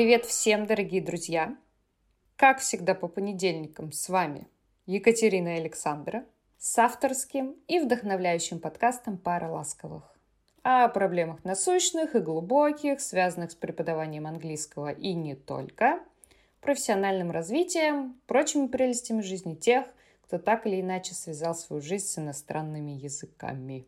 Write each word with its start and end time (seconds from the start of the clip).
Привет 0.00 0.24
всем, 0.24 0.64
дорогие 0.64 1.02
друзья! 1.02 1.54
Как 2.36 2.60
всегда 2.60 2.94
по 2.94 3.06
понедельникам 3.06 3.92
с 3.92 4.08
вами 4.08 4.48
Екатерина 4.86 5.56
Александра 5.56 6.24
с 6.56 6.78
авторским 6.78 7.54
и 7.68 7.80
вдохновляющим 7.80 8.60
подкастом 8.60 9.18
«Пара 9.18 9.50
ласковых» 9.50 10.18
о 10.62 10.88
проблемах 10.88 11.44
насущных 11.44 12.14
и 12.14 12.20
глубоких, 12.20 13.02
связанных 13.02 13.50
с 13.50 13.54
преподаванием 13.54 14.26
английского 14.26 14.90
и 14.90 15.12
не 15.12 15.34
только, 15.34 16.00
профессиональным 16.62 17.30
развитием, 17.30 18.18
прочими 18.26 18.68
прелестями 18.68 19.20
жизни 19.20 19.54
тех, 19.54 19.84
кто 20.22 20.38
так 20.38 20.66
или 20.66 20.80
иначе 20.80 21.12
связал 21.12 21.54
свою 21.54 21.82
жизнь 21.82 22.06
с 22.06 22.16
иностранными 22.18 22.92
языками. 22.92 23.86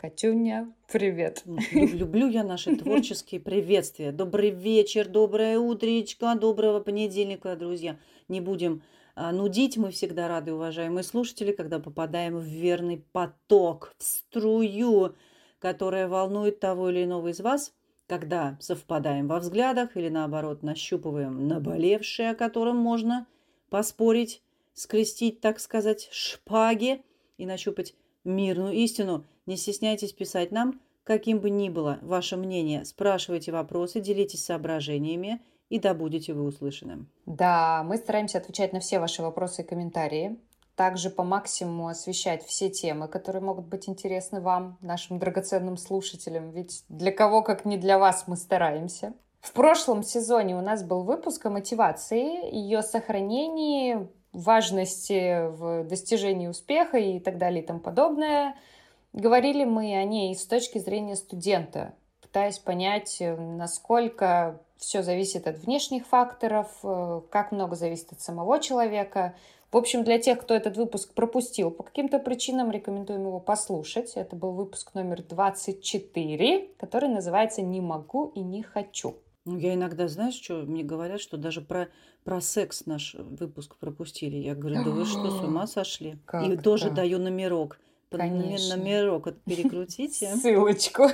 Катюня, 0.00 0.72
привет. 0.86 1.42
Люблю 1.72 2.28
я 2.28 2.44
наши 2.44 2.76
творческие 2.76 3.40
приветствия. 3.40 4.12
Добрый 4.12 4.50
вечер, 4.50 5.08
доброе 5.08 5.58
утречко, 5.58 6.36
доброго 6.36 6.78
понедельника, 6.78 7.56
друзья. 7.56 7.98
Не 8.28 8.40
будем 8.40 8.84
а, 9.16 9.32
нудить, 9.32 9.76
мы 9.76 9.90
всегда 9.90 10.28
рады, 10.28 10.52
уважаемые 10.52 11.02
слушатели, 11.02 11.50
когда 11.50 11.80
попадаем 11.80 12.38
в 12.38 12.44
верный 12.44 13.04
поток, 13.10 13.92
в 13.98 14.04
струю, 14.04 15.16
которая 15.58 16.06
волнует 16.06 16.60
того 16.60 16.90
или 16.90 17.02
иного 17.02 17.32
из 17.32 17.40
вас, 17.40 17.74
когда 18.06 18.56
совпадаем 18.60 19.26
во 19.26 19.40
взглядах 19.40 19.96
или 19.96 20.08
наоборот 20.08 20.62
нащупываем 20.62 21.48
наболевшее, 21.48 22.30
о 22.30 22.36
котором 22.36 22.76
можно 22.76 23.26
поспорить, 23.68 24.44
скрестить, 24.74 25.40
так 25.40 25.58
сказать, 25.58 26.08
шпаги 26.12 27.02
и 27.36 27.46
нащупать 27.46 27.96
мирную 28.22 28.74
истину– 28.74 29.24
не 29.48 29.56
стесняйтесь 29.56 30.12
писать 30.12 30.52
нам, 30.52 30.78
каким 31.04 31.40
бы 31.40 31.48
ни 31.48 31.70
было 31.70 31.98
ваше 32.02 32.36
мнение. 32.36 32.84
Спрашивайте 32.84 33.50
вопросы, 33.50 33.98
делитесь 34.00 34.44
соображениями, 34.44 35.40
и 35.70 35.78
да 35.78 35.94
будете 35.94 36.34
вы 36.34 36.44
услышаны. 36.44 37.06
Да, 37.24 37.82
мы 37.82 37.96
стараемся 37.96 38.38
отвечать 38.38 38.74
на 38.74 38.80
все 38.80 39.00
ваши 39.00 39.22
вопросы 39.22 39.62
и 39.62 39.64
комментарии. 39.64 40.38
Также 40.76 41.08
по 41.08 41.24
максимуму 41.24 41.88
освещать 41.88 42.44
все 42.44 42.68
темы, 42.68 43.08
которые 43.08 43.42
могут 43.42 43.66
быть 43.66 43.88
интересны 43.88 44.40
вам, 44.40 44.76
нашим 44.82 45.18
драгоценным 45.18 45.78
слушателям. 45.78 46.50
Ведь 46.50 46.84
для 46.90 47.10
кого, 47.10 47.42
как 47.42 47.64
не 47.64 47.78
для 47.78 47.98
вас, 47.98 48.24
мы 48.28 48.36
стараемся. 48.36 49.14
В 49.40 49.52
прошлом 49.52 50.02
сезоне 50.02 50.56
у 50.56 50.60
нас 50.60 50.84
был 50.84 51.04
выпуск 51.04 51.46
о 51.46 51.50
мотивации, 51.50 52.54
ее 52.54 52.82
сохранении, 52.82 54.08
важности 54.32 55.48
в 55.48 55.84
достижении 55.84 56.48
успеха 56.48 56.98
и 56.98 57.18
так 57.18 57.38
далее 57.38 57.62
и 57.62 57.66
тому 57.66 57.80
подобное– 57.80 58.54
Говорили 59.12 59.64
мы 59.64 59.96
о 59.96 60.04
ней 60.04 60.34
с 60.36 60.46
точки 60.46 60.78
зрения 60.78 61.16
студента, 61.16 61.94
пытаясь 62.20 62.58
понять, 62.58 63.16
э, 63.20 63.36
насколько 63.36 64.60
все 64.76 65.02
зависит 65.02 65.46
от 65.46 65.58
внешних 65.58 66.06
факторов, 66.06 66.68
э, 66.82 67.22
как 67.30 67.52
много 67.52 67.74
зависит 67.74 68.12
от 68.12 68.20
самого 68.20 68.60
человека. 68.60 69.34
В 69.70 69.76
общем, 69.76 70.04
для 70.04 70.18
тех, 70.18 70.40
кто 70.40 70.54
этот 70.54 70.76
выпуск 70.76 71.12
пропустил 71.14 71.70
по 71.70 71.82
каким-то 71.82 72.18
причинам, 72.18 72.70
рекомендуем 72.70 73.26
его 73.26 73.40
послушать. 73.40 74.12
Это 74.14 74.36
был 74.36 74.52
выпуск 74.52 74.94
номер 74.94 75.22
24, 75.22 76.68
который 76.78 77.08
называется 77.08 77.60
«Не 77.60 77.80
могу 77.80 78.26
и 78.34 78.40
не 78.40 78.62
хочу». 78.62 79.16
Ну, 79.44 79.58
я 79.58 79.74
иногда, 79.74 80.08
знаешь, 80.08 80.34
что 80.34 80.62
мне 80.62 80.82
говорят, 80.82 81.20
что 81.20 81.36
даже 81.36 81.60
про, 81.60 81.88
про 82.24 82.40
секс 82.40 82.86
наш 82.86 83.14
выпуск 83.14 83.76
пропустили. 83.76 84.36
Я 84.36 84.54
говорю, 84.54 84.84
да 84.84 84.90
вы 84.90 85.04
что, 85.06 85.30
с 85.30 85.40
ума 85.40 85.66
сошли? 85.66 86.18
Как 86.26 86.46
и 86.46 86.56
тоже 86.56 86.90
даю 86.90 87.18
номерок. 87.18 87.78
Конечно. 88.10 88.76
номерок 88.76 89.28
перекрутите. 89.44 90.34
Ссылочку. 90.42 91.08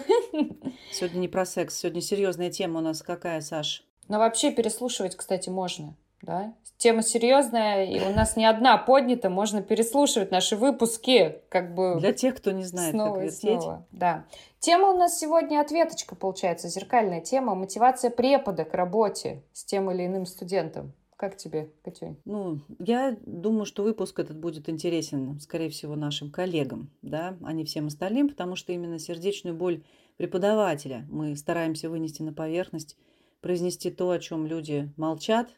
Сегодня 0.93 1.19
не 1.19 1.29
про 1.29 1.45
секс, 1.45 1.77
сегодня 1.77 2.01
серьезная 2.01 2.51
тема 2.51 2.81
у 2.81 2.83
нас 2.83 3.03
какая, 3.03 3.41
Саш? 3.41 3.85
Но 4.09 4.19
вообще 4.19 4.51
переслушивать, 4.51 5.17
кстати, 5.17 5.49
можно. 5.49 5.97
Да? 6.23 6.55
Тема 6.77 7.03
серьезная, 7.03 7.85
и 7.85 8.01
у 8.01 8.15
нас 8.15 8.37
не 8.37 8.47
одна 8.47 8.77
поднята, 8.77 9.31
можно 9.31 9.63
переслушивать 9.63 10.31
наши 10.31 10.57
выпуски, 10.57 11.37
как 11.49 11.75
бы... 11.75 11.97
Для 12.01 12.13
тех, 12.13 12.37
кто 12.37 12.51
не 12.51 12.65
знает, 12.65 12.93
снова 12.93 13.15
как 13.15 13.25
вертеть. 13.25 13.63
Снова. 13.63 13.87
Да. 13.93 14.25
Тема 14.59 14.91
у 14.91 14.97
нас 14.97 15.19
сегодня 15.19 15.61
ответочка, 15.61 16.15
получается, 16.17 16.69
зеркальная 16.69 17.21
тема, 17.21 17.55
мотивация 17.55 18.11
препода 18.11 18.65
к 18.65 18.75
работе 18.75 19.43
с 19.53 19.65
тем 19.65 19.91
или 19.91 20.07
иным 20.07 20.27
студентом. 20.27 20.93
Как 21.17 21.37
тебе, 21.37 21.71
Катюнь? 21.85 22.17
Ну, 22.25 22.61
я 22.81 23.17
думаю, 23.25 23.67
что 23.67 23.85
выпуск 23.85 24.19
этот 24.19 24.37
будет 24.37 24.69
интересен, 24.69 25.39
скорее 25.41 25.71
всего, 25.71 25.95
нашим 25.95 26.31
коллегам, 26.31 26.91
да, 27.03 27.39
а 27.43 27.53
не 27.53 27.65
всем 27.65 27.87
остальным, 27.87 28.29
потому 28.29 28.57
что 28.57 28.73
именно 28.73 28.99
сердечную 28.99 29.57
боль 29.57 29.85
преподавателя 30.17 31.07
мы 31.11 31.37
стараемся 31.37 31.89
вынести 31.89 32.23
на 32.23 32.33
поверхность, 32.33 32.97
произнести 33.41 33.91
то, 33.91 34.11
о 34.11 34.19
чем 34.19 34.47
люди 34.47 34.93
молчат, 34.97 35.55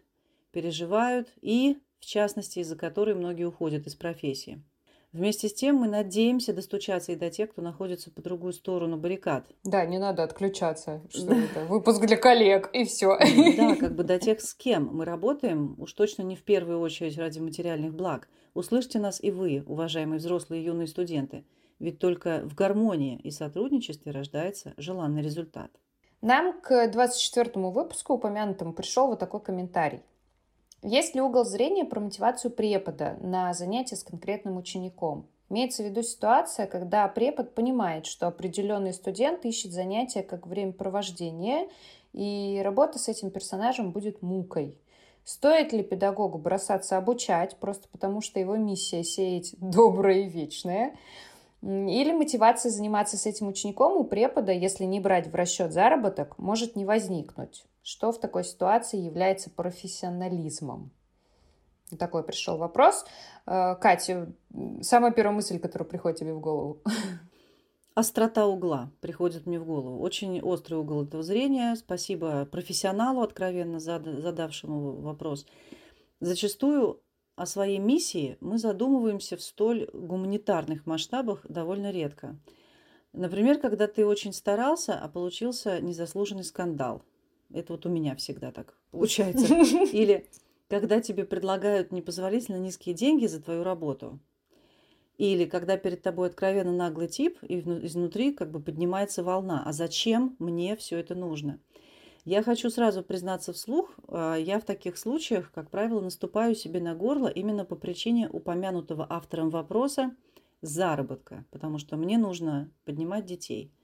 переживают 0.50 1.32
и, 1.40 1.78
в 2.00 2.04
частности, 2.04 2.58
из-за 2.58 2.76
которой 2.76 3.14
многие 3.14 3.44
уходят 3.44 3.86
из 3.86 3.94
профессии. 3.94 4.62
Вместе 5.16 5.48
с 5.48 5.54
тем 5.54 5.76
мы 5.76 5.88
надеемся 5.88 6.52
достучаться 6.52 7.12
и 7.12 7.16
до 7.16 7.30
тех, 7.30 7.50
кто 7.50 7.62
находится 7.62 8.10
по 8.10 8.20
другую 8.20 8.52
сторону 8.52 8.98
баррикад. 8.98 9.46
Да, 9.64 9.86
не 9.86 9.98
надо 9.98 10.22
отключаться. 10.22 11.00
Что 11.08 11.32
это? 11.32 11.64
Выпуск 11.64 12.04
для 12.04 12.18
коллег, 12.18 12.68
и 12.74 12.84
все. 12.84 13.16
Да, 13.56 13.76
как 13.80 13.94
бы 13.94 14.04
до 14.04 14.18
тех, 14.18 14.42
с 14.42 14.52
кем 14.52 14.90
мы 14.92 15.06
работаем, 15.06 15.74
уж 15.78 15.94
точно 15.94 16.20
не 16.20 16.36
в 16.36 16.42
первую 16.42 16.80
очередь 16.80 17.16
ради 17.16 17.38
материальных 17.38 17.94
благ. 17.94 18.28
Услышьте 18.52 18.98
нас 18.98 19.18
и 19.22 19.30
вы, 19.30 19.64
уважаемые 19.66 20.18
взрослые 20.18 20.60
и 20.60 20.66
юные 20.66 20.86
студенты. 20.86 21.46
Ведь 21.78 21.98
только 21.98 22.42
в 22.44 22.54
гармонии 22.54 23.18
и 23.24 23.30
сотрудничестве 23.30 24.12
рождается 24.12 24.74
желанный 24.76 25.22
результат. 25.22 25.70
Нам 26.20 26.60
к 26.60 26.88
24 26.88 27.52
выпуску 27.70 28.12
упомянутому 28.12 28.74
пришел 28.74 29.06
вот 29.06 29.18
такой 29.18 29.40
комментарий. 29.40 30.02
Есть 30.86 31.16
ли 31.16 31.20
угол 31.20 31.44
зрения 31.44 31.84
про 31.84 31.98
мотивацию 31.98 32.52
препода 32.52 33.16
на 33.20 33.52
занятия 33.54 33.96
с 33.96 34.04
конкретным 34.04 34.56
учеником? 34.56 35.26
Имеется 35.50 35.82
в 35.82 35.86
виду 35.86 36.02
ситуация, 36.04 36.68
когда 36.68 37.08
препод 37.08 37.56
понимает, 37.56 38.06
что 38.06 38.28
определенный 38.28 38.92
студент 38.92 39.44
ищет 39.44 39.72
занятия 39.72 40.22
как 40.22 40.46
времяпровождение, 40.46 41.68
и 42.12 42.62
работа 42.64 43.00
с 43.00 43.08
этим 43.08 43.32
персонажем 43.32 43.90
будет 43.90 44.22
мукой. 44.22 44.78
Стоит 45.24 45.72
ли 45.72 45.82
педагогу 45.82 46.38
бросаться 46.38 46.96
обучать, 46.96 47.56
просто 47.56 47.88
потому 47.88 48.20
что 48.20 48.38
его 48.38 48.54
миссия 48.54 49.02
сеять 49.02 49.56
доброе 49.58 50.20
и 50.20 50.28
вечное? 50.28 50.96
Или 51.66 52.12
мотивация 52.12 52.70
заниматься 52.70 53.16
с 53.16 53.26
этим 53.26 53.48
учеником 53.48 53.96
у 53.96 54.04
препода, 54.04 54.52
если 54.52 54.84
не 54.84 55.00
брать 55.00 55.26
в 55.26 55.34
расчет 55.34 55.72
заработок, 55.72 56.38
может 56.38 56.76
не 56.76 56.84
возникнуть. 56.84 57.64
Что 57.82 58.12
в 58.12 58.20
такой 58.20 58.44
ситуации 58.44 58.98
является 59.00 59.50
профессионализмом? 59.50 60.92
Такой 61.98 62.22
пришел 62.22 62.56
вопрос. 62.56 63.04
Э, 63.46 63.74
Катя, 63.80 64.32
самая 64.80 65.10
первая 65.10 65.34
мысль, 65.34 65.58
которая 65.58 65.88
приходит 65.88 66.20
тебе 66.20 66.34
в 66.34 66.40
голову? 66.40 66.82
Острота 67.94 68.46
угла 68.46 68.92
приходит 69.00 69.46
мне 69.46 69.58
в 69.58 69.64
голову. 69.64 70.00
Очень 70.00 70.40
острый 70.40 70.74
угол 70.74 71.02
этого 71.02 71.24
зрения. 71.24 71.74
Спасибо 71.74 72.44
профессионалу, 72.44 73.22
откровенно 73.22 73.80
задавшему 73.80 75.00
вопрос. 75.00 75.46
Зачастую 76.20 77.00
о 77.36 77.46
своей 77.46 77.78
миссии 77.78 78.36
мы 78.40 78.58
задумываемся 78.58 79.36
в 79.36 79.42
столь 79.42 79.88
гуманитарных 79.92 80.86
масштабах 80.86 81.46
довольно 81.48 81.90
редко. 81.90 82.36
Например, 83.12 83.58
когда 83.58 83.86
ты 83.86 84.04
очень 84.04 84.32
старался, 84.32 84.98
а 84.98 85.08
получился 85.08 85.80
незаслуженный 85.80 86.44
скандал– 86.44 87.02
это 87.52 87.74
вот 87.74 87.86
у 87.86 87.88
меня 87.88 88.14
всегда 88.16 88.50
так 88.50 88.74
получается. 88.90 89.54
Или 89.92 90.28
когда 90.68 91.00
тебе 91.00 91.24
предлагают 91.24 91.92
непозволительно 91.92 92.56
низкие 92.56 92.94
деньги 92.94 93.26
за 93.26 93.40
твою 93.40 93.62
работу. 93.62 94.18
Или 95.16 95.46
когда 95.46 95.76
перед 95.76 96.02
тобой 96.02 96.28
откровенно 96.28 96.72
наглый 96.72 97.08
тип, 97.08 97.38
и 97.42 97.60
изнутри 97.60 98.32
как 98.32 98.50
бы 98.50 98.60
поднимается 98.60 99.22
волна. 99.22 99.62
А 99.64 99.72
зачем 99.72 100.36
мне 100.38 100.76
все 100.76 100.98
это 100.98 101.14
нужно? 101.14 101.58
Я 102.26 102.42
хочу 102.42 102.68
сразу 102.68 103.02
признаться 103.02 103.54
вслух, 103.54 103.96
а, 104.08 104.34
я 104.34 104.60
в 104.60 104.64
таких 104.64 104.98
случаях, 104.98 105.50
как 105.52 105.70
правило, 105.70 106.02
наступаю 106.02 106.54
себе 106.54 106.80
на 106.80 106.94
горло 106.94 107.28
именно 107.28 107.64
по 107.64 107.76
причине 107.76 108.28
упомянутого 108.28 109.06
автором 109.08 109.48
вопроса 109.48 110.14
заработка, 110.60 111.46
потому 111.50 111.78
что 111.78 111.96
мне 111.96 112.18
нужно 112.18 112.70
поднимать 112.84 113.24
детей– 113.24 113.72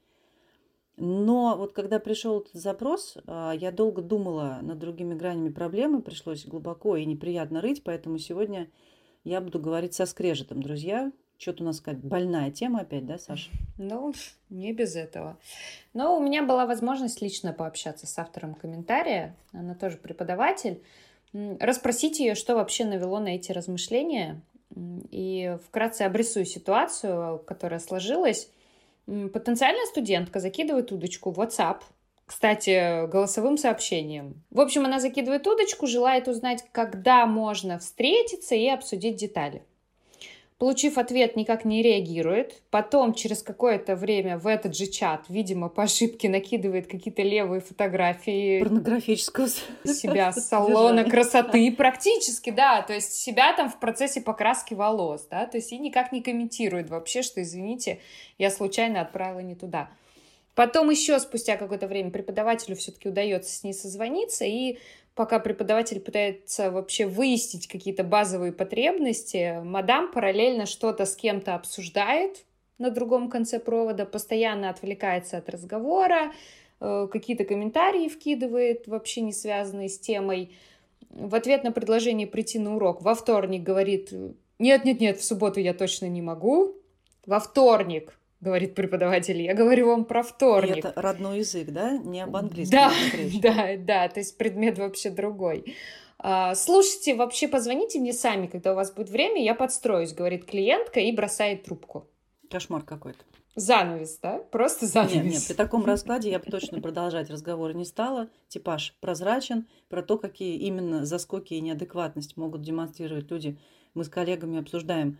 но 0.95 1.55
вот 1.57 1.73
когда 1.73 1.99
пришел 1.99 2.39
этот 2.41 2.53
запрос, 2.53 3.17
а, 3.25 3.53
я 3.53 3.71
долго 3.71 4.01
думала 4.01 4.59
над 4.61 4.77
другими 4.77 5.15
гранями 5.15 5.49
проблемы, 5.49 6.01
пришлось 6.01 6.45
глубоко 6.45 6.95
и 6.95 7.05
неприятно 7.05 7.61
рыть, 7.61 7.83
поэтому 7.83 8.19
сегодня 8.19 8.69
я 9.23 9.41
буду 9.41 9.59
говорить 9.59 9.95
со 9.95 10.05
скрежетом, 10.05 10.61
друзья. 10.61 11.11
Что-то 11.43 11.63
у 11.63 11.65
нас 11.65 11.79
сказать 11.79 11.99
больная 11.99 12.51
тема 12.51 12.79
опять, 12.79 13.05
да, 13.05 13.17
Саша? 13.17 13.49
Ну, 13.77 14.13
не 14.49 14.71
без 14.71 14.95
этого. 14.95 15.37
Но 15.93 16.17
у 16.17 16.23
меня 16.23 16.41
была 16.41 16.65
возможность 16.65 17.21
лично 17.21 17.51
пообщаться 17.51 18.07
с 18.07 18.17
автором 18.17 18.55
комментария, 18.55 19.35
она 19.51 19.75
тоже 19.75 19.97
преподаватель, 19.97 20.81
расспросить 21.33 22.21
ее, 22.21 22.35
что 22.35 22.55
вообще 22.55 22.85
навело 22.85 23.19
на 23.19 23.35
эти 23.35 23.51
размышления, 23.51 24.41
и 25.11 25.57
вкратце 25.67 26.03
обрисую 26.03 26.45
ситуацию, 26.45 27.39
которая 27.39 27.81
сложилась. 27.81 28.49
Потенциальная 29.05 29.85
студентка 29.87 30.39
закидывает 30.39 30.93
удочку 30.93 31.31
в 31.31 31.39
WhatsApp 31.41 31.81
кстати, 32.25 33.05
голосовым 33.07 33.57
сообщением. 33.57 34.41
В 34.49 34.61
общем, 34.61 34.85
она 34.85 35.01
закидывает 35.01 35.45
удочку, 35.45 35.87
желает 35.87 36.29
узнать, 36.29 36.63
когда 36.71 37.25
можно 37.25 37.79
встретиться 37.79 38.55
и 38.55 38.69
обсудить 38.69 39.17
детали. 39.17 39.61
Получив 40.57 40.97
ответ, 40.97 41.35
никак 41.35 41.65
не 41.65 41.81
реагирует. 41.81 42.61
Потом, 42.69 43.13
через 43.13 43.41
какое-то 43.41 43.95
время 43.95 44.37
в 44.37 44.47
этот 44.47 44.75
же 44.75 44.87
чат, 44.87 45.25
видимо, 45.27 45.67
по 45.67 45.83
ошибке 45.83 46.29
накидывает 46.29 46.87
какие-то 46.87 47.21
левые 47.21 47.59
фотографии. 47.61 48.59
Порнографического 48.59 49.47
себя 49.85 50.31
с 50.33 50.47
салона 50.47 51.03
красоты. 51.03 51.71
Практически, 51.71 52.51
да. 52.51 52.81
То 52.81 52.93
есть 52.93 53.13
себя 53.13 53.53
там 53.53 53.69
в 53.69 53.79
процессе 53.79 54.21
покраски 54.21 54.73
волос, 54.73 55.27
да. 55.29 55.45
То 55.47 55.57
есть 55.57 55.71
и 55.71 55.77
никак 55.77 56.11
не 56.11 56.21
комментирует 56.21 56.89
вообще, 56.89 57.23
что, 57.23 57.41
извините, 57.41 57.99
я 58.37 58.49
случайно 58.49 59.01
отправила 59.01 59.39
не 59.39 59.55
туда. 59.55 59.89
Потом 60.55 60.91
еще 60.91 61.19
спустя 61.19 61.57
какое-то 61.57 61.87
время 61.87 62.11
преподавателю 62.11 62.75
все-таки 62.75 63.09
удается 63.09 63.51
с 63.51 63.63
ней 63.63 63.73
созвониться, 63.73 64.45
и 64.45 64.77
пока 65.15 65.39
преподаватель 65.39 65.99
пытается 65.99 66.71
вообще 66.71 67.05
выяснить 67.05 67.67
какие-то 67.67 68.03
базовые 68.03 68.51
потребности, 68.51 69.61
мадам 69.63 70.11
параллельно 70.11 70.65
что-то 70.65 71.05
с 71.05 71.15
кем-то 71.15 71.55
обсуждает 71.55 72.45
на 72.79 72.89
другом 72.89 73.29
конце 73.29 73.59
провода, 73.59 74.05
постоянно 74.05 74.69
отвлекается 74.69 75.37
от 75.37 75.49
разговора, 75.49 76.33
э, 76.79 77.07
какие-то 77.11 77.45
комментарии 77.45 78.09
вкидывает, 78.09 78.87
вообще 78.87 79.21
не 79.21 79.31
связанные 79.31 79.89
с 79.89 79.99
темой. 79.99 80.51
В 81.09 81.35
ответ 81.35 81.63
на 81.63 81.71
предложение 81.71 82.27
прийти 82.27 82.57
на 82.57 82.75
урок 82.75 83.03
во 83.03 83.13
вторник 83.13 83.61
говорит, 83.61 84.11
нет-нет-нет, 84.57 85.19
в 85.19 85.23
субботу 85.23 85.59
я 85.59 85.73
точно 85.73 86.07
не 86.07 86.21
могу. 86.21 86.75
Во 87.25 87.39
вторник 87.39 88.17
говорит 88.43 88.75
преподаватель. 88.75 89.41
Я 89.41 89.55
говорю 89.55 89.87
вам 89.87 90.05
про 90.05 90.21
вторник. 90.21 90.75
И 90.75 90.79
это 90.79 90.93
родной 90.95 91.39
язык, 91.39 91.69
да? 91.69 91.97
Не 91.97 92.21
об 92.21 92.35
английском. 92.35 92.79
Да, 92.79 92.91
да, 93.41 93.77
да, 93.77 94.07
то 94.09 94.19
есть 94.19 94.37
предмет 94.37 94.77
вообще 94.77 95.09
другой. 95.09 95.75
А, 96.19 96.53
слушайте, 96.55 97.15
вообще 97.15 97.47
позвоните 97.47 97.99
мне 97.99 98.13
сами, 98.13 98.47
когда 98.47 98.73
у 98.73 98.75
вас 98.75 98.93
будет 98.93 99.09
время, 99.09 99.43
я 99.43 99.55
подстроюсь, 99.55 100.13
говорит 100.13 100.45
клиентка 100.45 100.99
и 100.99 101.11
бросает 101.11 101.63
трубку. 101.63 102.07
Кошмар 102.49 102.83
какой-то. 102.83 103.19
Занавес, 103.55 104.19
да? 104.21 104.39
Просто 104.39 104.87
занавес. 104.87 105.15
Нет, 105.15 105.25
нет, 105.25 105.47
при 105.47 105.53
таком 105.53 105.85
раскладе 105.85 106.31
я 106.31 106.39
бы 106.39 106.45
точно 106.45 106.81
продолжать 106.81 107.29
разговор 107.29 107.73
не 107.73 107.85
стала. 107.85 108.29
Типаж 108.47 108.95
прозрачен. 108.99 109.67
Про 109.89 110.01
то, 110.01 110.17
какие 110.17 110.57
именно 110.57 111.05
заскоки 111.05 111.53
и 111.53 111.61
неадекватность 111.61 112.37
могут 112.37 112.61
демонстрировать 112.61 113.29
люди. 113.29 113.59
Мы 113.93 114.05
с 114.05 114.09
коллегами 114.09 114.59
обсуждаем 114.59 115.19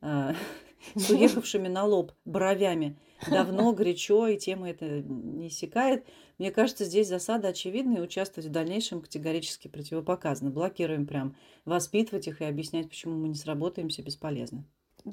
а, 0.00 0.34
с 0.94 1.10
уехавшими 1.10 1.68
на 1.68 1.84
лоб 1.84 2.12
бровями. 2.24 2.96
Давно, 3.30 3.72
горячо, 3.72 4.26
и 4.26 4.36
тема 4.36 4.70
эта 4.70 4.84
не 4.86 5.48
иссякает. 5.48 6.04
Мне 6.38 6.50
кажется, 6.50 6.84
здесь 6.84 7.08
засада 7.08 7.48
очевидна, 7.48 7.98
и 7.98 8.00
участвовать 8.00 8.48
в 8.48 8.52
дальнейшем 8.52 9.00
категорически 9.00 9.68
противопоказано. 9.68 10.50
Блокируем 10.50 11.06
прям. 11.06 11.36
Воспитывать 11.64 12.26
их 12.26 12.40
и 12.40 12.44
объяснять, 12.44 12.88
почему 12.88 13.16
мы 13.16 13.28
не 13.28 13.34
сработаемся, 13.34 14.02
бесполезно. 14.02 14.64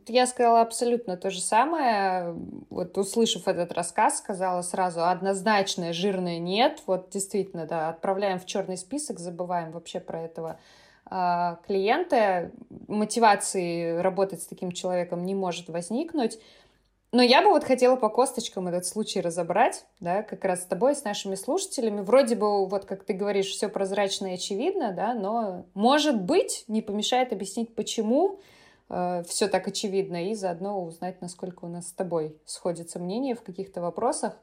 Я 0.07 0.25
сказала 0.25 0.61
абсолютно 0.61 1.17
то 1.17 1.29
же 1.29 1.41
самое. 1.41 2.33
Вот 2.69 2.97
услышав 2.97 3.47
этот 3.47 3.73
рассказ, 3.73 4.19
сказала 4.19 4.61
сразу 4.61 5.05
однозначное 5.05 5.91
жирное 5.91 6.39
нет. 6.39 6.81
Вот 6.87 7.09
действительно, 7.09 7.65
да, 7.65 7.89
отправляем 7.89 8.39
в 8.39 8.45
черный 8.45 8.77
список, 8.77 9.19
забываем 9.19 9.71
вообще 9.71 9.99
про 9.99 10.21
этого 10.21 10.59
клиента, 11.67 12.51
мотивации 12.87 13.97
работать 13.97 14.41
с 14.43 14.47
таким 14.47 14.71
человеком 14.71 15.25
не 15.25 15.35
может 15.35 15.67
возникнуть. 15.67 16.39
Но 17.11 17.21
я 17.21 17.41
бы 17.41 17.49
вот 17.49 17.65
хотела 17.65 17.97
по 17.97 18.07
косточкам 18.07 18.69
этот 18.69 18.85
случай 18.85 19.19
разобрать, 19.19 19.85
да, 19.99 20.23
как 20.23 20.45
раз 20.45 20.61
с 20.61 20.65
тобой, 20.65 20.95
с 20.95 21.03
нашими 21.03 21.35
слушателями. 21.35 21.99
Вроде 21.99 22.35
бы, 22.35 22.65
вот 22.65 22.85
как 22.85 23.03
ты 23.03 23.11
говоришь, 23.11 23.47
все 23.47 23.67
прозрачно 23.67 24.27
и 24.27 24.35
очевидно, 24.35 24.93
да, 24.93 25.13
но, 25.13 25.65
может 25.73 26.21
быть, 26.21 26.63
не 26.69 26.81
помешает 26.81 27.33
объяснить, 27.33 27.75
почему 27.75 28.39
э, 28.89 29.23
все 29.27 29.49
так 29.49 29.67
очевидно, 29.67 30.29
и 30.29 30.33
заодно 30.35 30.81
узнать, 30.81 31.19
насколько 31.21 31.65
у 31.65 31.67
нас 31.67 31.89
с 31.89 31.91
тобой 31.91 32.37
сходится 32.45 32.97
мнение 32.99 33.35
в 33.35 33.43
каких-то 33.43 33.81
вопросах. 33.81 34.37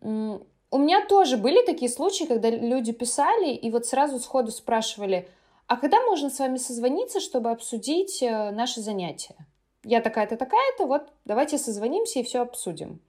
У 0.00 0.78
меня 0.78 1.04
тоже 1.06 1.36
были 1.36 1.66
такие 1.66 1.90
случаи, 1.90 2.24
когда 2.24 2.50
люди 2.50 2.92
писали 2.92 3.52
и 3.52 3.68
вот 3.72 3.86
сразу 3.86 4.20
сходу 4.20 4.52
спрашивали, 4.52 5.28
а 5.68 5.76
когда 5.76 6.00
можно 6.06 6.30
с 6.30 6.38
вами 6.38 6.56
созвониться, 6.56 7.20
чтобы 7.20 7.50
обсудить 7.50 8.22
э, 8.22 8.50
наши 8.50 8.80
занятия? 8.80 9.36
Я 9.84 10.00
такая-то, 10.00 10.38
такая-то, 10.38 10.86
вот 10.86 11.12
давайте 11.26 11.58
созвонимся 11.58 12.20
и 12.20 12.22
все 12.22 12.40
обсудим. 12.40 13.00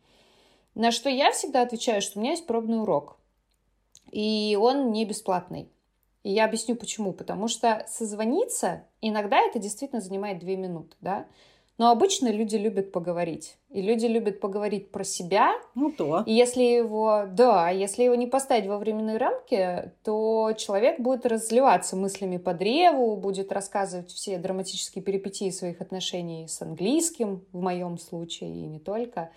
На 0.75 0.91
что 0.91 1.09
я 1.09 1.31
всегда 1.31 1.61
отвечаю, 1.61 2.01
что 2.01 2.19
у 2.19 2.21
меня 2.21 2.31
есть 2.31 2.45
пробный 2.45 2.81
урок. 2.81 3.17
И 4.11 4.57
он 4.59 4.91
не 4.91 5.05
бесплатный. 5.05 5.71
И 6.23 6.31
я 6.31 6.45
объясню 6.45 6.75
почему. 6.75 7.13
Потому 7.13 7.47
что 7.47 7.85
созвониться 7.87 8.83
иногда 8.99 9.39
это 9.39 9.57
действительно 9.57 10.01
занимает 10.01 10.39
две 10.39 10.57
минуты, 10.57 10.97
да. 10.99 11.27
Но 11.79 11.91
обычно 11.91 12.27
люди 12.27 12.57
любят 12.57 12.91
поговорить. 12.91 13.55
И 13.69 13.81
люди 13.81 14.05
любят 14.05 14.41
поговорить 14.41 14.91
про 14.91 15.05
себя. 15.05 15.53
Ну 15.75 15.91
то. 15.91 16.23
И 16.25 16.33
если 16.33 16.61
его, 16.61 17.23
да, 17.31 17.69
если 17.69 18.03
его 18.03 18.15
не 18.15 18.27
поставить 18.27 18.67
во 18.67 18.77
временные 18.77 19.15
рамки, 19.15 19.93
то 20.03 20.51
человек 20.57 20.99
будет 20.99 21.25
разливаться 21.25 21.95
мыслями 21.95 22.35
по 22.35 22.53
древу, 22.53 23.15
будет 23.15 23.53
рассказывать 23.53 24.11
все 24.11 24.37
драматические 24.37 25.01
перипетии 25.01 25.49
своих 25.51 25.79
отношений 25.79 26.49
с 26.49 26.61
английским, 26.61 27.45
в 27.53 27.61
моем 27.61 27.97
случае, 27.97 28.49
и 28.49 28.65
не 28.65 28.79
только. 28.79 29.31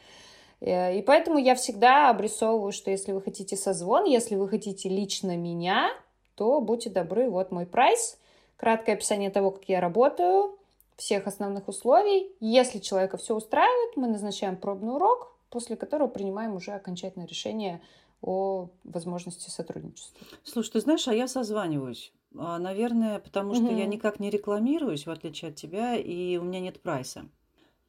Э, 0.60 0.98
и 0.98 1.00
поэтому 1.00 1.38
я 1.38 1.54
всегда 1.54 2.10
обрисовываю, 2.10 2.72
что 2.72 2.90
если 2.90 3.12
вы 3.12 3.22
хотите 3.22 3.56
созвон, 3.56 4.04
если 4.04 4.34
вы 4.34 4.48
хотите 4.48 4.88
лично 4.88 5.36
меня, 5.36 5.90
то 6.34 6.60
будьте 6.60 6.90
добры, 6.90 7.30
вот 7.30 7.52
мой 7.52 7.66
прайс, 7.66 8.18
краткое 8.56 8.94
описание 8.94 9.30
того, 9.30 9.52
как 9.52 9.68
я 9.68 9.80
работаю, 9.80 10.58
всех 11.02 11.26
основных 11.26 11.66
условий. 11.66 12.30
Если 12.38 12.78
человека 12.78 13.16
все 13.16 13.34
устраивает, 13.34 13.96
мы 13.96 14.06
назначаем 14.06 14.56
пробный 14.56 14.94
урок, 14.94 15.36
после 15.50 15.76
которого 15.76 16.06
принимаем 16.06 16.54
уже 16.54 16.70
окончательное 16.70 17.26
решение 17.26 17.82
о 18.20 18.68
возможности 18.84 19.50
сотрудничества. 19.50 20.24
Слушай, 20.44 20.74
ты 20.74 20.80
знаешь, 20.80 21.08
а 21.08 21.14
я 21.14 21.26
созваниваюсь. 21.26 22.12
А, 22.38 22.58
наверное, 22.58 23.18
потому 23.18 23.54
что 23.54 23.64
угу. 23.64 23.76
я 23.76 23.86
никак 23.86 24.20
не 24.20 24.30
рекламируюсь, 24.30 25.06
в 25.06 25.10
отличие 25.10 25.50
от 25.50 25.56
тебя, 25.56 25.96
и 25.96 26.36
у 26.36 26.44
меня 26.44 26.60
нет 26.60 26.80
прайса. 26.80 27.26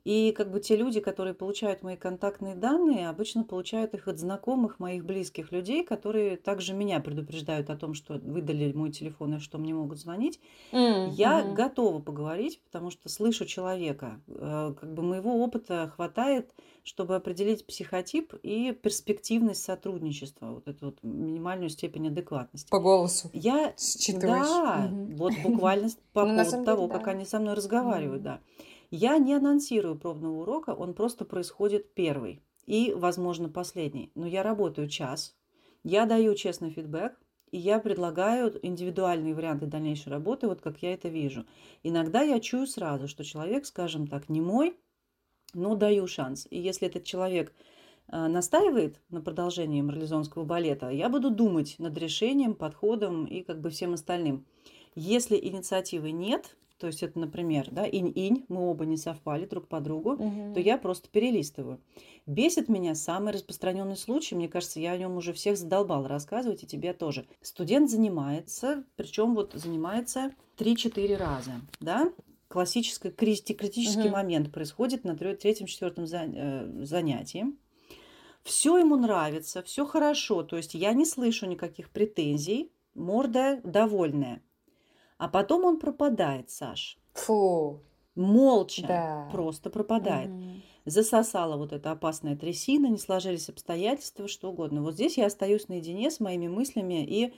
И 0.04 0.34
как 0.36 0.52
бы 0.52 0.60
те 0.60 0.76
люди, 0.76 1.00
которые 1.00 1.34
получают 1.34 1.82
мои 1.82 1.96
контактные 1.96 2.56
данные, 2.56 3.08
обычно 3.08 3.46
получают 3.46 3.94
их 3.94 4.08
от 4.10 4.20
знакомых 4.20 4.80
моих 4.80 5.06
близких 5.06 5.52
людей, 5.54 5.84
которые 5.84 6.36
также 6.36 6.74
меня 6.74 7.00
предупреждают 7.00 7.70
о 7.70 7.78
том, 7.78 7.94
что 7.94 8.16
выдали 8.16 8.74
мой 8.74 8.92
телефон 8.92 9.36
и 9.36 9.40
что 9.40 9.58
мне 9.58 9.74
могут 9.74 10.00
звонить. 10.00 10.42
Mm-hmm. 10.74 11.12
Я 11.12 11.44
готова 11.44 12.00
поговорить, 12.00 12.60
потому 12.66 12.92
что 12.92 13.08
слышу 13.08 13.46
человека. 13.46 14.20
Э, 14.28 14.74
как 14.78 14.94
бы 14.94 15.04
моего 15.04 15.42
опыта 15.42 15.92
хватает, 15.96 16.54
чтобы 16.84 17.16
определить 17.16 17.66
психотип 17.66 18.34
и 18.44 18.74
перспективность 18.74 19.64
сотрудничества, 19.64 20.48
вот 20.48 20.68
эту 20.68 20.88
вот 20.88 20.98
минимальную 21.02 21.70
степень 21.70 22.10
адекватности. 22.10 22.70
По 22.70 22.80
голосу. 22.80 23.30
Я 23.32 23.74
считываешь. 23.78 24.48
Да, 24.48 24.90
mm-hmm. 24.90 25.16
вот 25.16 25.34
буквально 25.44 25.90
по 26.12 26.26
ну, 26.26 26.44
поводу 26.44 26.66
того, 26.66 26.88
как 26.90 27.08
они 27.08 27.24
со 27.24 27.40
мной 27.40 27.54
разговаривают, 27.54 28.22
да. 28.22 28.42
Я 28.96 29.18
не 29.18 29.34
анонсирую 29.34 29.96
пробного 29.96 30.42
урока, 30.42 30.70
он 30.70 30.94
просто 30.94 31.26
происходит 31.26 31.96
первый 31.96 32.44
и, 32.68 32.94
возможно, 32.96 33.50
последний. 33.50 34.12
Но 34.14 34.28
я 34.28 34.44
работаю 34.44 34.88
час, 34.88 35.36
я 35.84 36.06
даю 36.06 36.36
честный 36.36 36.70
фидбэк, 36.70 37.20
и 37.50 37.58
я 37.58 37.80
предлагаю 37.80 38.54
индивидуальные 38.62 39.34
варианты 39.34 39.66
дальнейшей 39.66 40.12
работы, 40.12 40.48
вот 40.48 40.62
как 40.62 40.84
я 40.84 40.94
это 40.94 41.10
вижу. 41.10 41.48
Иногда 41.82 42.22
я 42.22 42.40
чую 42.40 42.68
сразу, 42.68 43.08
что 43.08 43.24
человек, 43.24 43.66
скажем 43.66 44.06
так, 44.06 44.30
не 44.30 44.42
мой, 44.42 44.78
но 45.56 45.74
даю 45.74 46.06
шанс. 46.06 46.46
И 46.52 46.60
если 46.60 46.88
этот 46.88 47.04
человек 47.04 47.52
э, 48.10 48.28
настаивает 48.28 49.02
на 49.10 49.22
продолжении 49.22 49.82
марлезонского 49.82 50.44
балета, 50.44 50.90
я 50.90 51.10
буду 51.10 51.32
думать 51.32 51.80
над 51.80 51.98
решением, 51.98 52.54
подходом 52.54 53.26
и 53.26 53.42
как 53.42 53.60
бы 53.60 53.72
всем 53.72 53.96
остальным. 53.96 54.46
Если 54.94 55.36
инициативы 55.36 56.12
нет, 56.12 56.56
то 56.84 56.88
есть 56.88 57.02
это, 57.02 57.18
например, 57.18 57.70
да, 57.72 57.88
инь-инь, 57.88 58.44
мы 58.50 58.70
оба 58.70 58.86
не 58.86 58.98
совпали 58.98 59.46
друг 59.46 59.70
по 59.70 59.80
другу, 59.80 60.16
угу. 60.16 60.54
то 60.54 60.60
я 60.60 60.78
просто 60.78 61.08
перелистываю. 61.08 61.80
Бесит 62.26 62.68
меня 62.68 62.94
самый 62.94 63.32
распространенный 63.32 63.96
случай, 63.96 64.36
мне 64.36 64.50
кажется, 64.50 64.82
я 64.82 64.92
о 64.92 64.98
нем 64.98 65.16
уже 65.16 65.32
всех 65.32 65.58
задолбала 65.58 66.10
рассказывать, 66.10 66.64
и 66.64 66.68
тебе 66.68 66.92
тоже. 66.92 67.26
Студент 67.42 67.90
занимается, 67.90 68.84
причем 68.98 69.34
вот 69.34 69.54
занимается 69.54 70.34
3-4 70.58 71.16
раза, 71.16 71.52
да, 71.80 72.12
классический 72.50 73.12
критический 73.12 74.10
угу. 74.10 74.18
момент 74.18 74.52
происходит 74.52 75.06
на 75.06 75.16
третьем-четвертом 75.16 76.04
э, 76.04 76.84
занятии. 76.84 77.46
Все 78.44 78.78
ему 78.78 78.98
нравится, 78.98 79.64
все 79.64 79.86
хорошо, 79.86 80.44
то 80.44 80.58
есть 80.58 80.74
я 80.74 80.92
не 80.92 81.06
слышу 81.06 81.46
никаких 81.46 81.92
претензий, 81.92 82.74
морда 82.94 83.62
довольная. 83.64 84.42
А 85.18 85.28
потом 85.28 85.66
он 85.66 85.80
пропадает, 85.80 86.50
Саш. 86.50 86.98
Фу. 87.14 87.82
Молча 88.16 88.88
да. 88.88 89.30
просто 89.32 89.70
пропадает. 89.70 90.30
Угу. 90.30 90.44
засосала 90.86 91.58
вот 91.58 91.74
эта 91.74 91.92
опасная 91.92 92.36
трясина, 92.36 92.88
не 92.88 92.98
сложились 92.98 93.50
обстоятельства, 93.50 94.28
что 94.28 94.50
угодно. 94.52 94.84
Вот 94.84 94.94
здесь 94.94 95.18
я 95.18 95.26
остаюсь 95.26 95.68
наедине 95.68 96.12
с 96.12 96.20
моими 96.20 96.48
мыслями 96.48 97.04
и 97.06 97.34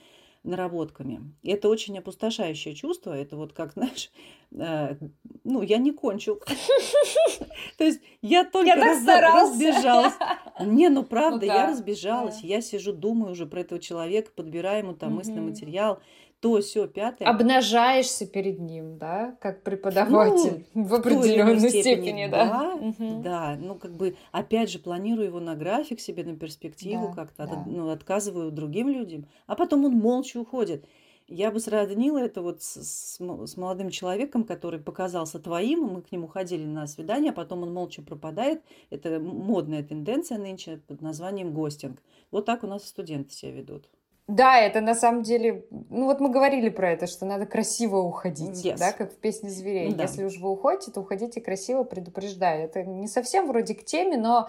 наработками. 0.46 1.34
И 1.42 1.50
это 1.50 1.68
очень 1.68 1.98
опустошающее 1.98 2.74
чувство. 2.74 3.12
Это 3.12 3.36
вот 3.36 3.52
как, 3.52 3.72
знаешь, 3.74 4.10
э, 4.52 4.96
ну, 5.44 5.62
я 5.62 5.78
не 5.78 5.92
кончил. 5.92 6.40
То 7.78 7.84
есть 7.84 8.00
я 8.22 8.44
только 8.44 8.74
разбежалась. 8.74 10.14
Не, 10.60 10.88
ну 10.88 11.04
правда, 11.04 11.46
я 11.46 11.68
разбежалась. 11.68 12.40
Я 12.42 12.60
сижу, 12.60 12.92
думаю 12.92 13.32
уже 13.32 13.46
про 13.46 13.60
этого 13.60 13.80
человека, 13.80 14.30
подбираю 14.34 14.84
ему 14.84 14.94
там 14.94 15.14
мысленный 15.14 15.42
материал 15.42 16.00
то, 16.40 16.60
все, 16.60 16.86
пятое. 16.86 17.28
Обнажаешься 17.28 18.26
перед 18.26 18.60
ним, 18.60 18.98
да, 18.98 19.36
как 19.40 19.62
преподаватель 19.62 20.66
ну, 20.74 20.84
в 20.84 20.94
определенной 20.94 21.58
степени, 21.70 21.80
степени, 21.80 22.26
да. 22.28 22.46
Да, 22.46 22.74
угу. 22.74 23.22
да, 23.22 23.56
ну 23.58 23.74
как 23.76 23.92
бы 23.96 24.16
опять 24.32 24.70
же 24.70 24.78
планирую 24.78 25.28
его 25.28 25.40
на 25.40 25.54
график 25.54 25.98
себе, 25.98 26.24
на 26.24 26.36
перспективу 26.36 27.08
да, 27.08 27.14
как-то, 27.14 27.46
да. 27.46 27.64
ну, 27.66 27.90
отказываю 27.90 28.50
другим 28.52 28.88
людям, 28.88 29.26
а 29.46 29.56
потом 29.56 29.86
он 29.86 29.92
молча 29.92 30.38
уходит. 30.38 30.84
Я 31.28 31.50
бы 31.50 31.58
сравнила 31.58 32.18
это 32.18 32.40
вот 32.40 32.62
с, 32.62 32.84
с, 32.84 33.18
с 33.18 33.56
молодым 33.56 33.90
человеком, 33.90 34.44
который 34.44 34.78
показался 34.78 35.40
твоим, 35.40 35.82
мы 35.82 36.02
к 36.02 36.12
нему 36.12 36.28
ходили 36.28 36.64
на 36.64 36.86
свидание, 36.86 37.32
а 37.32 37.34
потом 37.34 37.64
он 37.64 37.72
молча 37.72 38.00
пропадает. 38.00 38.62
Это 38.90 39.18
модная 39.18 39.82
тенденция 39.82 40.38
нынче 40.38 40.80
под 40.86 41.00
названием 41.00 41.52
гостинг. 41.52 42.00
Вот 42.30 42.44
так 42.44 42.62
у 42.62 42.68
нас 42.68 42.86
студенты 42.86 43.32
себя 43.32 43.52
ведут. 43.52 43.88
Да, 44.28 44.58
это 44.58 44.80
на 44.80 44.94
самом 44.94 45.22
деле, 45.22 45.64
ну 45.70 46.06
вот 46.06 46.18
мы 46.18 46.30
говорили 46.30 46.68
про 46.68 46.90
это, 46.90 47.06
что 47.06 47.26
надо 47.26 47.46
красиво 47.46 47.98
уходить, 47.98 48.64
yes. 48.64 48.76
да, 48.76 48.92
как 48.92 49.12
в 49.12 49.16
песне 49.16 49.50
зверей. 49.50 49.94
Да. 49.94 50.02
Если 50.02 50.24
уж 50.24 50.38
вы 50.38 50.50
уходите, 50.50 50.90
то 50.90 51.00
уходите 51.00 51.40
красиво, 51.40 51.84
предупреждая. 51.84 52.64
Это 52.64 52.82
не 52.82 53.06
совсем 53.06 53.46
вроде 53.46 53.76
к 53.76 53.84
теме, 53.84 54.16
но 54.16 54.48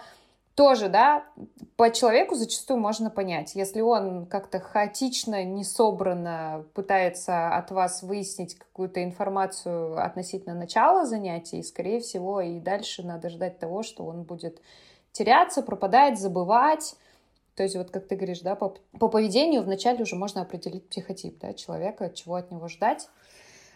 тоже, 0.55 0.89
да, 0.89 1.23
по 1.75 1.91
человеку 1.91 2.33
зачастую 2.33 2.79
можно 2.79 3.11
понять. 3.11 3.53
Если 3.53 3.79
он 3.79 4.25
как-то 4.25 4.59
хаотично, 4.59 5.43
несобранно 5.43 6.65
пытается 6.73 7.55
от 7.55 7.69
вас 7.69 8.01
выяснить 8.01 8.55
какую-то 8.55 9.03
информацию 9.03 10.03
относительно 10.03 10.55
начала 10.55 11.05
занятий, 11.05 11.61
скорее 11.61 11.99
всего, 11.99 12.41
и 12.41 12.59
дальше 12.59 13.03
надо 13.03 13.29
ждать 13.29 13.59
того, 13.59 13.83
что 13.83 14.03
он 14.03 14.23
будет 14.23 14.59
теряться, 15.11 15.61
пропадать, 15.61 16.19
забывать, 16.19 16.95
то 17.57 17.63
есть 17.63 17.75
вот 17.75 17.89
как 17.89 18.07
ты 18.07 18.15
говоришь, 18.15 18.41
да, 18.41 18.55
по, 18.55 18.75
по 18.99 19.07
поведению 19.07 19.63
вначале 19.63 20.03
уже 20.03 20.15
можно 20.15 20.41
определить 20.41 20.87
психотип 20.89 21.39
да, 21.39 21.53
человека, 21.53 22.11
чего 22.13 22.35
от 22.35 22.51
него 22.51 22.67
ждать. 22.67 23.09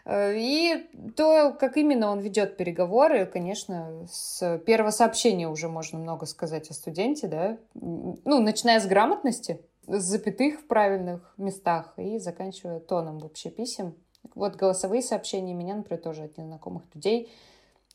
Э, 0.05 0.33
и 0.37 0.87
то, 1.17 1.51
как 1.59 1.77
именно 1.77 2.11
он 2.11 2.19
ведет 2.19 2.57
переговоры, 2.57 3.25
конечно, 3.25 4.05
с 4.07 4.59
первого 4.67 4.91
сообщения 4.91 5.49
уже 5.49 5.67
можно 5.67 5.97
много 5.97 6.27
сказать 6.27 6.69
о 6.69 6.75
студенте, 6.75 7.27
да, 7.27 7.57
ну, 7.73 8.39
начиная 8.39 8.79
с 8.79 8.85
грамотности, 8.85 9.59
с 9.87 10.03
запятых 10.03 10.59
в 10.59 10.67
правильных 10.67 11.33
местах 11.37 11.95
и 11.97 12.19
заканчивая 12.19 12.79
тоном 12.79 13.17
вообще 13.17 13.49
писем. 13.49 13.95
Вот 14.35 14.57
голосовые 14.57 15.01
сообщения 15.01 15.55
меня, 15.55 15.73
например, 15.73 16.03
тоже 16.03 16.25
от 16.25 16.37
незнакомых 16.37 16.83
людей, 16.93 17.31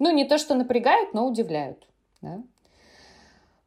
ну, 0.00 0.10
не 0.10 0.24
то 0.24 0.36
что 0.36 0.56
напрягают, 0.56 1.14
но 1.14 1.28
удивляют, 1.28 1.86
да. 2.22 2.42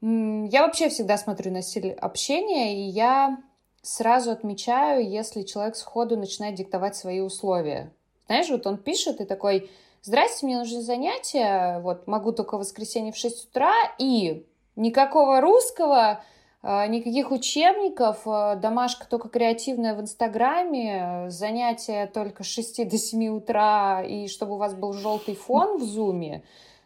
Я 0.01 0.65
вообще 0.65 0.89
всегда 0.89 1.18
смотрю 1.18 1.51
на 1.51 1.62
стиль 1.62 1.91
общения, 1.91 2.86
и 2.86 2.89
я 2.89 3.38
сразу 3.82 4.32
отмечаю, 4.32 5.10
если 5.10 5.44
человек 5.44 5.75
сходу 5.75 6.18
начинает 6.18 6.56
диктовать 6.56 6.96
свои 6.96 7.20
условия. 7.20 7.91
Знаешь, 8.27 8.50
вот 8.50 8.65
он 8.68 8.77
пишет 8.77 9.20
и 9.20 9.25
такой, 9.25 9.70
здрасте, 10.01 10.46
мне 10.46 10.58
нужны 10.58 10.82
занятия, 10.82 11.79
вот 11.79 12.08
могу 12.08 12.32
только 12.32 12.56
в 12.56 12.62
воскресенье 12.62 13.12
в 13.12 13.18
6 13.18 13.50
утра, 13.50 13.74
и 13.98 14.46
никакого 14.75 15.41
русского, 15.41 16.24
а, 16.62 16.88
никаких 16.88 17.32
учебников, 17.32 18.22
а, 18.25 18.56
домашка 18.56 19.08
только 19.08 19.29
креативная 19.29 19.96
в 19.96 20.01
Инстаграме, 20.01 21.25
занятия 21.29 22.06
только 22.08 22.44
с 22.44 22.48
6 22.48 22.86
до 22.86 22.98
7 22.98 23.29
утра, 23.29 24.03
и 24.03 24.27
чтобы 24.27 24.56
у 24.56 24.58
вас 24.58 24.74
был 24.74 24.94
желтый 24.94 25.36
фон 25.36 25.77
в 25.77 25.84
Зуме. 25.84 26.44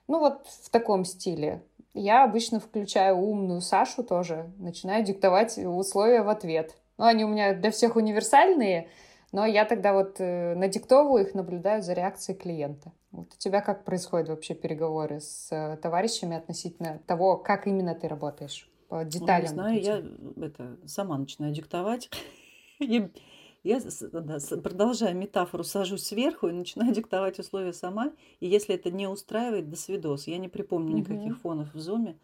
Ну 0.08 0.20
вот 0.20 0.46
в 0.62 0.70
таком 0.70 1.05
стиле. 1.05 1.63
Я 1.93 2.23
обычно 2.23 2.59
включаю 2.59 3.17
умную 3.17 3.62
Сашу 3.62 4.03
тоже, 4.03 4.51
начинаю 4.57 5.03
диктовать 5.03 5.57
условия 5.57 6.23
в 6.23 6.29
ответ. 6.29 6.75
Ну, 6.97 7.05
они 7.05 7.23
у 7.23 7.27
меня 7.27 7.53
для 7.53 7.71
всех 7.71 7.95
универсальные, 7.95 8.89
но 9.31 9.45
я 9.45 9.65
тогда 9.65 9.93
вот 9.93 10.15
э, 10.19 10.55
надиктовываю 10.55 11.25
их, 11.25 11.33
наблюдаю 11.33 11.83
за 11.83 11.93
реакцией 11.93 12.38
клиента. 12.38 12.91
Вот 13.12 13.33
у 13.33 13.38
тебя 13.38 13.62
как 13.62 13.83
происходят 13.83 14.29
вообще 14.29 14.55
переговоры 14.55 15.19
с 15.19 15.50
э, 15.51 15.77
товарищами 15.77 16.35
относительно 16.35 17.00
того, 17.05 17.38
как 17.38 17.67
именно 17.67 17.93
ты 17.93 18.07
работаешь? 18.07 18.69
По 18.89 19.03
деталям. 19.03 19.55
Ну, 19.55 19.69
не 19.69 19.81
знаю, 19.81 19.81
я 20.38 20.45
это, 20.45 20.77
сама 20.88 21.17
начинаю 21.17 21.53
диктовать. 21.53 22.09
Я, 23.63 23.79
да, 24.12 24.39
продолжая 24.62 25.13
метафору, 25.13 25.63
сажусь 25.63 26.03
сверху 26.03 26.48
и 26.48 26.51
начинаю 26.51 26.93
диктовать 26.93 27.39
условия 27.39 27.74
сама. 27.74 28.12
И 28.41 28.48
если 28.48 28.75
это 28.75 28.91
не 28.91 29.08
устраивает, 29.08 29.70
до 29.70 29.77
свидос. 29.77 30.27
Я 30.27 30.38
не 30.38 30.50
припомню 30.50 30.98
никаких 30.98 31.38
фонов 31.39 31.74
в 31.74 31.79
зуме. 31.79 32.17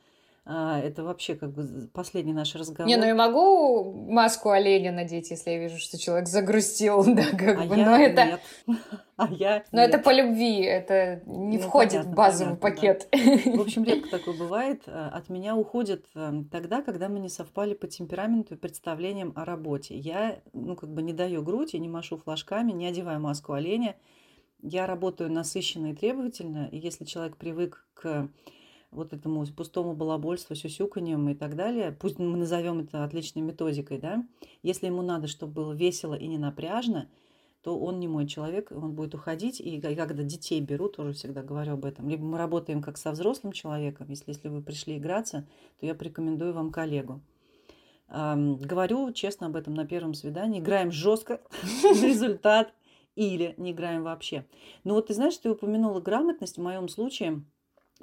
А, 0.52 0.80
это 0.80 1.04
вообще 1.04 1.36
как 1.36 1.52
бы 1.52 1.88
последний 1.94 2.34
наш 2.34 2.56
разговор. 2.56 2.88
Не, 2.88 2.98
ну 2.98 3.06
я 3.06 3.14
могу 3.14 3.94
маску 4.10 4.50
оленя 4.50 4.92
надеть, 4.92 5.30
если 5.30 5.52
я 5.52 5.60
вижу, 5.60 5.78
что 5.78 6.00
человек 6.00 6.28
загрустил, 6.28 7.04
да, 7.08 7.24
как 7.38 7.60
а 7.60 7.66
бы, 7.66 7.78
я 7.78 7.86
но 7.86 7.98
это... 7.98 8.26
Нет. 8.26 8.42
А 9.22 9.28
я 9.34 9.66
Но 9.74 9.82
нет. 9.82 9.90
это 9.90 10.00
по 10.00 10.14
любви, 10.14 10.62
это 10.62 11.22
не 11.26 11.58
ну, 11.58 11.64
входит 11.64 11.92
понятно, 11.92 12.12
в 12.12 12.16
базовый 12.16 12.56
понятно, 12.56 12.82
пакет. 12.82 13.10
Да. 13.12 13.58
В 13.58 13.62
общем, 13.62 13.84
редко 13.84 14.10
такое 14.10 14.34
бывает. 14.34 14.84
А, 14.88 15.10
от 15.10 15.28
меня 15.28 15.58
уходит 15.58 16.06
эм, 16.16 16.46
тогда, 16.46 16.82
когда 16.82 17.10
мы 17.10 17.20
не 17.20 17.28
совпали 17.28 17.74
по 17.74 17.86
темпераменту 17.86 18.54
и 18.54 18.58
представлениям 18.58 19.34
о 19.36 19.44
работе. 19.44 19.98
Я, 19.98 20.40
ну, 20.54 20.78
как 20.78 20.94
бы 20.94 21.02
не 21.02 21.12
даю 21.12 21.44
грудь, 21.44 21.74
я 21.74 21.80
не 21.80 21.90
машу 21.90 22.16
флажками, 22.16 22.72
не 22.72 22.88
одеваю 22.88 23.20
маску 23.20 23.52
оленя. 23.52 23.98
Я 24.62 24.88
работаю 24.88 25.30
насыщенно 25.30 25.88
и 25.88 25.96
требовательно, 25.96 26.70
и 26.72 26.78
если 26.78 27.04
человек 27.04 27.36
привык 27.36 27.86
к 27.96 28.30
вот 28.92 29.14
этому 29.14 29.46
пустому 29.48 29.94
балабольству, 29.94 30.56
сюсюканьем 30.56 31.30
и 31.30 31.36
так 31.36 31.56
далее, 31.56 31.92
пусть 31.92 32.18
мы 32.18 32.38
назовем 32.38 32.80
это 32.80 33.04
отличной 33.04 33.42
методикой, 33.42 34.00
да, 34.00 34.26
если 34.64 34.88
ему 34.88 35.02
надо, 35.02 35.28
чтобы 35.28 35.54
было 35.54 35.74
весело 35.74 36.16
и 36.16 36.28
не 36.28 36.38
напряжно, 36.38 37.10
то 37.62 37.78
он 37.78 38.00
не 38.00 38.08
мой 38.08 38.26
человек, 38.26 38.72
он 38.72 38.94
будет 38.94 39.14
уходить. 39.16 39.60
И 39.60 39.82
когда 39.82 40.24
детей 40.24 40.62
беру, 40.62 40.88
тоже 40.88 41.12
всегда 41.12 41.44
говорю 41.44 41.74
об 41.74 41.84
этом. 41.84 42.08
Либо 42.08 42.24
мы 42.24 42.38
работаем 42.38 42.82
как 42.82 42.98
со 42.98 43.12
взрослым 43.12 43.52
человеком, 43.52 44.08
если, 44.10 44.32
если 44.32 44.48
вы 44.48 44.62
пришли 44.62 44.98
играться, 44.98 45.46
то 45.80 45.86
я 45.86 45.94
порекомендую 45.94 46.54
вам 46.54 46.72
коллегу. 46.72 47.22
Эм, 48.08 48.56
говорю 48.56 49.12
честно 49.12 49.48
об 49.48 49.58
этом 49.58 49.74
на 49.74 49.86
первом 49.86 50.14
свидании. 50.14 50.62
Играем 50.62 50.90
жестко, 50.90 51.42
результат, 51.84 52.74
или 53.16 53.56
не 53.58 53.72
играем 53.72 54.04
вообще. 54.04 54.46
Но 54.86 54.94
вот 54.94 55.08
ты 55.08 55.14
знаешь, 55.14 55.38
ты 55.38 55.52
упомянула 55.52 56.00
грамотность 56.00 56.58
в 56.58 56.62
моем 56.62 56.88
случае– 56.88 57.44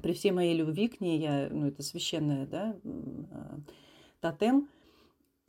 при 0.02 0.12
всей 0.12 0.30
моей 0.30 0.54
любви 0.54 0.88
к 0.88 1.00
ней, 1.00 1.18
я, 1.18 1.48
ну, 1.50 1.66
это 1.68 1.82
священное, 1.82 2.46
да, 2.46 2.76
а, 3.30 3.58
тотем, 4.20 4.68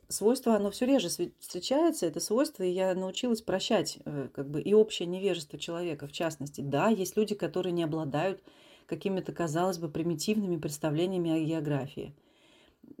свойство, 0.08 0.54
оно 0.54 0.70
все 0.70 0.86
реже 0.86 1.08
встречается, 1.38 2.06
это 2.06 2.20
свойство, 2.20 2.62
и 2.62 2.70
я 2.70 2.94
научилась 2.94 3.42
прощать 3.42 3.98
э, 4.04 4.28
как 4.34 4.48
бы 4.50 4.60
и 4.60 4.72
общее 4.72 5.06
невежество 5.06 5.58
человека, 5.58 6.06
в 6.06 6.12
частности. 6.12 6.60
Да, 6.62 6.88
есть 6.88 7.16
люди, 7.16 7.34
которые 7.34 7.72
не 7.72 7.84
обладают 7.84 8.42
какими-то, 8.86 9.32
казалось 9.32 9.78
бы, 9.78 9.88
примитивными 9.88 10.56
представлениями 10.56 11.30
о 11.30 11.44
географии. 11.44 12.14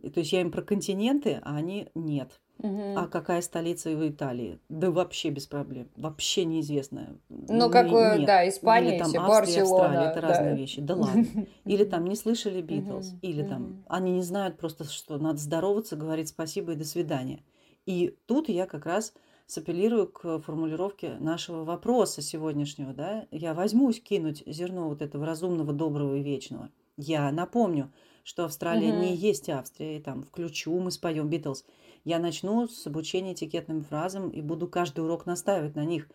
То 0.02 0.20
есть 0.20 0.32
я 0.32 0.42
им 0.42 0.50
про 0.50 0.62
континенты, 0.62 1.40
а 1.42 1.56
они 1.56 1.88
нет. 1.94 2.40
Угу. 2.60 2.94
А 2.96 3.06
какая 3.06 3.40
столица 3.40 3.90
в 3.90 4.08
Италии? 4.08 4.58
Да 4.68 4.90
вообще 4.90 5.30
без 5.30 5.46
проблем. 5.46 5.88
Вообще 5.96 6.44
неизвестная. 6.44 7.16
Ну, 7.28 7.70
как, 7.70 7.86
нет. 7.86 8.26
да, 8.26 8.48
Испания, 8.48 8.96
Или 8.96 8.98
там 8.98 9.06
Австрия, 9.06 9.60
Барселона, 9.60 9.84
Австралия, 9.84 10.10
это 10.10 10.20
да. 10.20 10.28
разные 10.28 10.56
вещи. 10.56 10.80
Да 10.80 10.96
ладно. 10.96 11.24
Или 11.64 11.84
там 11.84 12.06
не 12.06 12.16
слышали 12.16 12.60
Битлз. 12.60 13.14
Или 13.22 13.42
там 13.44 13.84
они 13.88 14.12
не 14.12 14.22
знают 14.22 14.58
просто, 14.58 14.84
что 14.84 15.18
надо 15.18 15.38
здороваться, 15.38 15.94
говорить 15.94 16.28
спасибо 16.28 16.72
и 16.72 16.76
до 16.76 16.84
свидания. 16.84 17.44
И 17.86 18.16
тут 18.26 18.48
я 18.48 18.66
как 18.66 18.86
раз 18.86 19.12
сапеллирую 19.46 20.08
к 20.08 20.40
формулировке 20.40 21.16
нашего 21.20 21.64
вопроса 21.64 22.22
сегодняшнего. 22.22 22.92
Да? 22.92 23.26
Я 23.30 23.54
возьмусь 23.54 24.00
кинуть 24.00 24.42
зерно 24.46 24.88
вот 24.88 25.00
этого 25.00 25.24
разумного, 25.24 25.72
доброго 25.72 26.16
и 26.16 26.22
вечного. 26.22 26.70
Я 26.96 27.30
напомню, 27.30 27.92
что 28.24 28.44
Австралия 28.44 28.92
угу. 28.92 29.00
не 29.00 29.16
есть 29.16 29.48
Австрия. 29.48 29.96
И 29.96 30.00
там 30.00 30.22
включу, 30.22 30.78
мы 30.78 30.90
споем 30.90 31.28
Битлз. 31.28 31.64
Я 32.08 32.18
начну 32.18 32.66
с 32.66 32.86
обучения 32.86 33.34
этикетным 33.34 33.84
фразам 33.84 34.30
и 34.30 34.40
буду 34.40 34.66
каждый 34.66 35.00
урок 35.00 35.26
настаивать 35.26 35.74
на 35.74 35.84
них. 35.84 36.08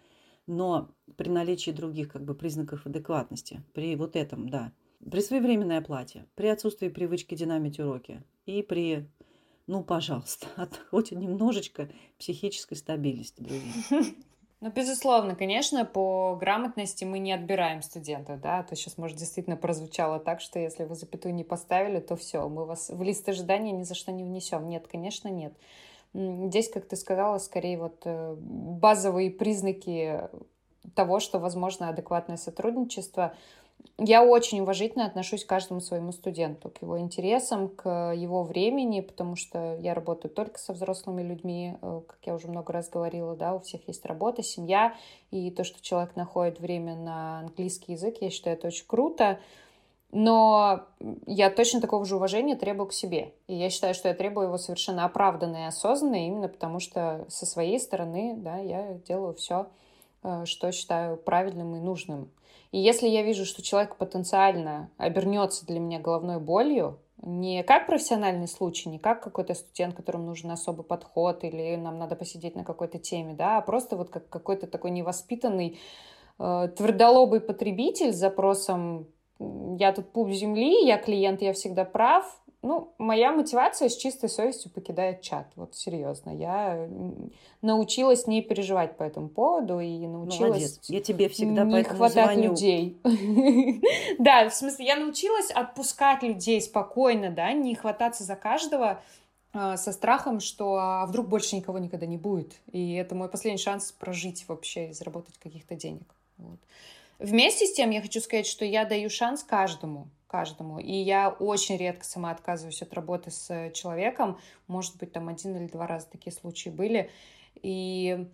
Но 0.47 0.89
при 1.17 1.29
наличии 1.29 1.69
других 1.69 2.11
как 2.11 2.25
бы 2.25 2.33
признаков 2.33 2.87
адекватности, 2.87 3.61
при 3.73 3.95
вот 3.95 4.15
этом, 4.15 4.49
да, 4.49 4.71
при 5.11 5.21
своевременной 5.21 5.77
оплате, 5.77 6.25
при 6.33 6.47
отсутствии 6.47 6.89
привычки 6.89 7.35
динамить 7.35 7.79
уроки 7.79 8.23
и 8.47 8.63
при, 8.63 9.07
ну, 9.67 9.83
пожалуйста, 9.83 10.47
от, 10.55 10.81
хоть 10.89 11.11
немножечко 11.11 11.91
психической 12.17 12.75
стабильности, 12.75 13.43
друзья. 13.43 13.71
Ну, 14.63 14.71
безусловно, 14.71 15.35
конечно, 15.35 15.83
по 15.83 16.37
грамотности 16.39 17.03
мы 17.03 17.19
не 17.19 17.33
отбираем 17.33 17.81
студентов, 17.81 18.39
да, 18.39 18.59
а 18.59 18.63
то 18.63 18.77
сейчас, 18.77 18.97
может, 18.97 19.17
действительно 19.17 19.57
прозвучало 19.57 20.19
так, 20.19 20.39
что 20.39 20.57
если 20.57 20.85
вы 20.85 20.95
запятую 20.95 21.35
не 21.35 21.43
поставили, 21.43 21.99
то 21.99 22.15
все, 22.15 22.47
мы 22.47 22.63
вас 22.63 22.89
в 22.89 23.03
лист 23.03 23.27
ожидания 23.27 23.73
ни 23.73 23.83
за 23.83 23.93
что 23.93 24.13
не 24.13 24.23
внесем. 24.23 24.69
Нет, 24.69 24.87
конечно, 24.89 25.27
нет. 25.27 25.51
Здесь, 26.13 26.69
как 26.69 26.87
ты 26.87 26.95
сказала, 26.95 27.39
скорее 27.39 27.77
вот 27.77 28.03
э, 28.05 28.35
базовые 28.37 29.31
признаки 29.31 30.29
того, 30.95 31.19
что 31.19 31.39
возможно 31.39 31.89
адекватное 31.89 32.37
сотрудничество— 32.37 33.35
я 33.99 34.23
очень 34.23 34.59
уважительно 34.59 35.05
отношусь 35.05 35.45
к 35.45 35.49
каждому 35.49 35.79
своему 35.79 36.11
студенту, 36.11 36.69
к 36.69 36.81
его 36.81 36.99
интересам, 36.99 37.69
к 37.69 38.13
его 38.13 38.43
времени, 38.43 39.01
потому 39.01 39.35
что 39.35 39.77
я 39.79 39.93
работаю 39.93 40.33
только 40.33 40.57
со 40.59 40.73
взрослыми 40.73 41.21
людьми, 41.21 41.75
э, 41.81 42.01
как 42.07 42.17
я 42.23 42.33
уже 42.33 42.47
много 42.47 42.73
раз 42.73 42.89
говорила, 42.89 43.35
да, 43.35 43.53
у 43.53 43.59
всех 43.59 43.87
есть 43.87 44.05
работа, 44.05 44.41
семья, 44.41 44.95
и 45.31 45.51
то, 45.51 45.63
что 45.63 45.81
человек 45.81 46.15
находит 46.15 46.59
время 46.59 46.95
на 46.95 47.39
английский 47.39 47.93
язык, 47.93 48.17
я 48.19 48.31
считаю, 48.31 48.57
это 48.57 48.67
очень 48.67 48.87
круто, 48.87 49.39
но 50.11 50.85
я 51.25 51.49
точно 51.49 51.79
такого 51.79 52.05
же 52.05 52.15
уважения 52.15 52.55
требую 52.55 52.87
к 52.87 52.93
себе. 52.93 53.33
И 53.47 53.55
я 53.55 53.69
считаю, 53.69 53.93
что 53.93 54.09
я 54.09 54.13
требую 54.13 54.47
его 54.47 54.57
совершенно 54.57 55.05
оправданно 55.05 55.57
и 55.57 55.67
осознанно, 55.67 56.27
именно 56.27 56.47
потому 56.47 56.79
что 56.79 57.25
со 57.29 57.45
своей 57.45 57.79
стороны, 57.79 58.35
да, 58.37 58.57
я 58.57 58.93
делаю 59.07 59.33
все, 59.35 59.67
э, 60.23 60.45
что 60.45 60.71
считаю 60.71 61.17
правильным 61.17 61.75
и 61.75 61.79
нужным. 61.79 62.31
И 62.73 62.79
если 62.79 63.07
я 63.07 63.21
вижу, 63.21 63.45
что 63.45 63.61
человек 63.61 63.97
потенциально 63.97 64.89
обернется 64.97 65.63
для 65.67 65.79
меня 65.79 65.99
головной 65.99 66.39
болью, 66.39 66.97
не 67.21 67.61
как 67.61 67.85
профессиональный 67.85 68.47
случай, 68.47 68.89
не 68.89 68.97
как 68.97 69.21
какой-то 69.21 69.53
студент, 69.53 69.95
которому 69.95 70.25
нужен 70.25 70.49
особый 70.49 70.83
подход 70.83 71.43
или 71.43 71.75
нам 71.75 71.99
надо 71.99 72.15
посидеть 72.15 72.55
на 72.55 72.63
какой-то 72.63 72.97
теме, 72.97 73.35
да, 73.35 73.59
а 73.59 73.61
просто 73.61 73.95
вот 73.95 74.09
как 74.09 74.27
какой-то 74.27 74.65
такой 74.65 74.89
невоспитанный 74.89 75.79
э, 76.39 76.69
твердолобый 76.75 77.41
потребитель 77.41 78.11
с 78.11 78.17
запросом 78.17 79.05
«я 79.77 79.93
тут 79.93 80.11
пуп 80.11 80.31
земли, 80.31 80.83
я 80.83 80.97
клиент, 80.97 81.43
я 81.43 81.53
всегда 81.53 81.85
прав», 81.85 82.41
ну, 82.63 82.93
моя 82.97 83.33
мотивация 83.33 83.89
с 83.89 83.95
чистой 83.95 84.29
совестью 84.29 84.71
покидает 84.71 85.21
чат. 85.21 85.47
Вот 85.57 85.75
серьезно. 85.75 86.29
Я 86.31 86.87
научилась 87.61 88.25
не 88.25 88.41
переживать 88.41 88.95
по 88.95 89.03
этому 89.03 89.27
поводу 89.27 89.81
и 89.81 90.07
научилась... 90.07 90.49
Молодец. 90.49 90.79
Я 90.87 91.01
тебе 91.01 91.27
всегда 91.27 91.65
не 91.65 91.83
хватать 91.83 92.25
звоню. 92.25 92.51
людей. 92.51 92.97
Да, 94.17 94.49
в 94.49 94.53
смысле, 94.53 94.85
я 94.85 94.95
научилась 94.95 95.51
отпускать 95.51 96.23
людей 96.23 96.61
спокойно, 96.61 97.29
да, 97.29 97.51
не 97.51 97.75
хвататься 97.75 98.23
за 98.23 98.35
каждого 98.35 99.01
а, 99.51 99.75
со 99.75 99.91
страхом, 99.91 100.39
что 100.39 100.77
а 100.77 101.05
вдруг 101.05 101.27
больше 101.27 101.57
никого 101.57 101.79
никогда 101.79 102.05
не 102.05 102.17
будет. 102.17 102.53
И 102.71 102.93
это 102.93 103.13
мой 103.13 103.27
последний 103.27 103.61
шанс 103.61 103.91
прожить 103.91 104.45
вообще 104.47 104.89
и 104.89 104.93
заработать 104.93 105.37
каких-то 105.37 105.75
денег. 105.75 106.15
Вот. 106.37 106.59
Вместе 107.19 107.67
с 107.67 107.73
тем 107.73 107.89
я 107.89 108.01
хочу 108.01 108.21
сказать, 108.21 108.47
что 108.47 108.63
я 108.63 108.85
даю 108.85 109.09
шанс 109.09 109.43
каждому 109.43 110.07
каждому. 110.33 110.79
И 110.79 110.91
я 110.91 111.29
очень 111.29 111.77
редко 111.77 112.03
сама 112.03 112.31
отказываюсь 112.31 112.81
от 112.81 112.91
работы 112.95 113.29
с 113.29 113.69
человеком. 113.75 114.39
Может 114.65 114.97
быть, 114.97 115.11
там 115.11 115.29
один 115.29 115.55
или 115.55 115.67
два 115.67 115.85
раза 115.85 116.07
такие 116.11 116.33
случаи 116.33 116.69
были. 116.69 117.11
И 117.61 118.27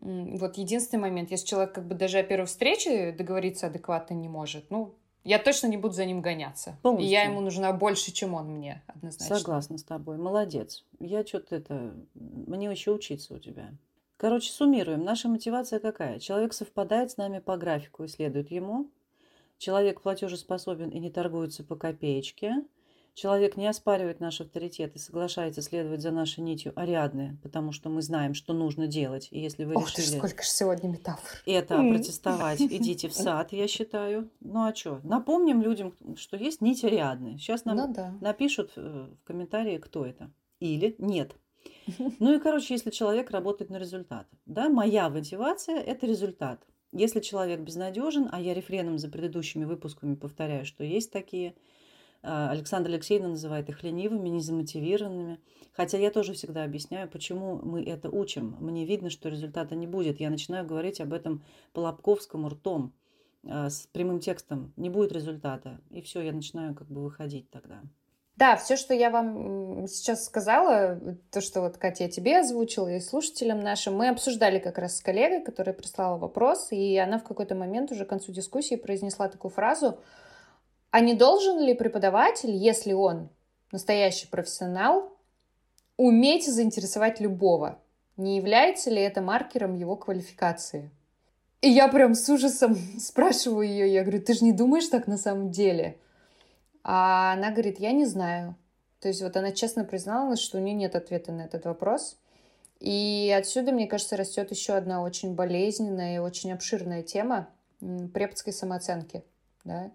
вот 0.00 0.56
единственный 0.56 1.00
момент, 1.00 1.30
если 1.30 1.46
человек 1.46 1.74
как 1.74 1.86
бы 1.86 1.94
даже 1.94 2.18
о 2.18 2.22
первой 2.22 2.46
встрече 2.46 3.12
договориться 3.12 3.66
адекватно 3.66 4.14
не 4.14 4.30
может, 4.30 4.70
ну, 4.70 4.94
я 5.24 5.38
точно 5.38 5.66
не 5.66 5.76
буду 5.76 5.92
за 5.92 6.06
ним 6.06 6.22
гоняться. 6.22 6.78
Полностью. 6.80 7.06
И 7.06 7.12
я 7.12 7.24
ему 7.24 7.42
нужна 7.42 7.70
больше, 7.74 8.12
чем 8.12 8.32
он 8.32 8.46
мне, 8.46 8.82
однозначно. 8.86 9.36
Согласна 9.36 9.76
с 9.76 9.84
тобой. 9.84 10.16
Молодец. 10.16 10.86
Я 11.00 11.22
что-то 11.22 11.56
это... 11.56 11.94
Мне 12.14 12.70
еще 12.70 12.92
учиться 12.92 13.34
у 13.34 13.38
тебя. 13.38 13.74
Короче, 14.16 14.50
суммируем. 14.50 15.04
Наша 15.04 15.28
мотивация 15.28 15.80
какая? 15.80 16.18
Человек 16.18 16.54
совпадает 16.54 17.10
с 17.10 17.18
нами 17.18 17.40
по 17.40 17.58
графику 17.58 18.04
и 18.04 18.08
следует 18.08 18.50
ему. 18.50 18.88
Человек 19.62 20.00
платежеспособен 20.00 20.88
и 20.88 20.98
не 20.98 21.08
торгуется 21.08 21.62
по 21.62 21.76
копеечке. 21.76 22.64
Человек 23.14 23.56
не 23.56 23.68
оспаривает 23.68 24.18
наш 24.18 24.40
авторитет 24.40 24.96
и 24.96 24.98
соглашается 24.98 25.62
следовать 25.62 26.02
за 26.02 26.10
нашей 26.10 26.40
нитью 26.40 26.72
Ариадны, 26.74 27.38
потому 27.44 27.70
что 27.70 27.88
мы 27.88 28.02
знаем, 28.02 28.34
что 28.34 28.54
нужно 28.54 28.88
делать. 28.88 29.28
И 29.30 29.38
если 29.38 29.64
вы 29.64 29.74
Ох 29.74 29.88
решили... 29.88 30.14
Ты, 30.14 30.18
сколько 30.18 30.42
же 30.42 30.48
сегодня 30.48 30.88
метафор. 30.88 31.38
Это 31.46 31.76
протестовать, 31.78 32.60
идите 32.60 33.08
в 33.08 33.14
сад, 33.14 33.52
я 33.52 33.68
считаю. 33.68 34.28
Ну 34.40 34.64
а 34.64 34.74
что? 34.74 34.98
Напомним 35.04 35.62
людям, 35.62 35.94
что 36.16 36.36
есть 36.36 36.60
нить 36.60 36.82
Ариадны. 36.82 37.38
Сейчас 37.38 37.64
нам 37.64 37.76
ну, 37.76 37.94
да. 37.94 38.16
напишут 38.20 38.72
э, 38.74 39.10
в 39.16 39.24
комментарии, 39.24 39.78
кто 39.78 40.04
это. 40.04 40.32
Или 40.58 40.96
нет. 40.98 41.36
Ну 42.18 42.34
и, 42.34 42.40
короче, 42.40 42.74
если 42.74 42.90
человек 42.90 43.30
работает 43.30 43.70
на 43.70 43.76
результат. 43.76 44.26
Да, 44.44 44.68
моя 44.68 45.08
мотивация– 45.08 45.76
это 45.76 46.04
результат. 46.06 46.66
Если 46.92 47.20
человек 47.20 47.60
безнадежен, 47.60 48.28
а 48.30 48.40
я 48.40 48.52
рефреном 48.52 48.98
за 48.98 49.08
предыдущими 49.08 49.64
выпусками 49.64 50.14
повторяю, 50.14 50.66
что 50.66 50.84
есть 50.84 51.10
такие, 51.10 51.54
а, 52.22 52.50
Александр 52.50 52.90
Алексеевна 52.90 53.28
называет 53.28 53.68
их 53.68 53.82
ленивыми, 53.82 54.28
незамотивированными. 54.28 55.40
Хотя 55.72 55.98
я 55.98 56.10
тоже 56.10 56.34
всегда 56.34 56.64
объясняю, 56.64 57.08
почему 57.08 57.56
мы 57.56 57.82
это 57.82 58.10
учим. 58.10 58.56
Мне 58.60 58.84
видно, 58.84 59.10
что 59.10 59.28
результата 59.28 59.74
не 59.74 59.86
будет. 59.86 60.20
Я 60.20 60.30
начинаю 60.30 60.66
говорить 60.66 61.00
об 61.00 61.12
этом 61.12 61.42
по 61.72 61.80
Лобковскому 61.80 62.50
ртом, 62.50 62.92
а, 63.44 63.70
с 63.70 63.88
прямым 63.88 64.20
текстом. 64.20 64.72
Не 64.76 64.90
будет 64.90 65.12
результата. 65.12 65.80
И 65.90 66.02
все, 66.02 66.20
я 66.20 66.32
начинаю 66.32 66.74
как 66.74 66.88
бы 66.88 67.02
выходить 67.02 67.50
тогда. 67.50 67.82
Да, 68.36 68.56
все, 68.56 68.76
что 68.76 68.94
я 68.94 69.10
вам 69.10 69.86
сейчас 69.86 70.24
сказала, 70.24 70.98
то, 71.30 71.40
что 71.40 71.60
вот 71.60 71.76
Катя 71.76 72.08
тебе 72.08 72.40
озвучила 72.40 72.88
и 72.88 73.00
слушателям 73.00 73.60
нашим, 73.60 73.94
мы 73.94 74.08
обсуждали 74.08 74.58
как 74.58 74.78
раз 74.78 74.96
с 74.96 75.00
коллегой, 75.02 75.42
которая 75.42 75.74
прислала 75.74 76.16
вопрос, 76.16 76.68
и 76.70 76.96
она 76.96 77.18
в 77.18 77.24
какой-то 77.24 77.54
момент 77.54 77.92
уже 77.92 78.06
к 78.06 78.08
концу 78.08 78.32
дискуссии 78.32 78.76
произнесла 78.76 79.28
такую 79.28 79.50
фразу, 79.50 79.98
а 80.90 81.00
не 81.00 81.14
должен 81.14 81.58
ли 81.60 81.74
преподаватель, 81.74 82.54
если 82.54 82.92
он 82.92 83.28
настоящий 83.70 84.26
профессионал, 84.26 85.16
уметь 85.96 86.46
заинтересовать 86.46 87.20
любого? 87.20 87.78
Не 88.16 88.36
является 88.36 88.90
ли 88.90 89.00
это 89.00 89.20
маркером 89.20 89.74
его 89.74 89.96
квалификации? 89.96 90.90
И 91.60 91.68
я 91.68 91.88
прям 91.88 92.14
с 92.14 92.28
ужасом 92.28 92.76
спрашиваю 92.98 93.66
ее, 93.68 93.92
я 93.92 94.02
говорю, 94.02 94.22
ты 94.22 94.34
же 94.34 94.44
не 94.44 94.52
думаешь 94.52 94.88
так 94.88 95.06
на 95.06 95.16
самом 95.16 95.50
деле? 95.50 95.98
А 96.84 97.32
она 97.34 97.50
говорит, 97.50 97.78
я 97.78 97.92
не 97.92 98.06
знаю. 98.06 98.56
То 99.00 99.08
есть 99.08 99.22
вот 99.22 99.36
она 99.36 99.52
честно 99.52 99.84
призналась, 99.84 100.40
что 100.40 100.58
у 100.58 100.60
нее 100.60 100.74
нет 100.74 100.94
ответа 100.94 101.32
на 101.32 101.42
этот 101.42 101.64
вопрос. 101.64 102.18
И 102.80 103.34
отсюда, 103.36 103.72
мне 103.72 103.86
кажется, 103.86 104.16
растет 104.16 104.50
еще 104.50 104.74
одна 104.74 105.02
очень 105.02 105.34
болезненная 105.34 106.16
и 106.16 106.18
очень 106.18 106.52
обширная 106.52 107.02
тема 107.02 107.48
преподской 107.80 108.52
самооценки. 108.52 109.22
Да? 109.64 109.92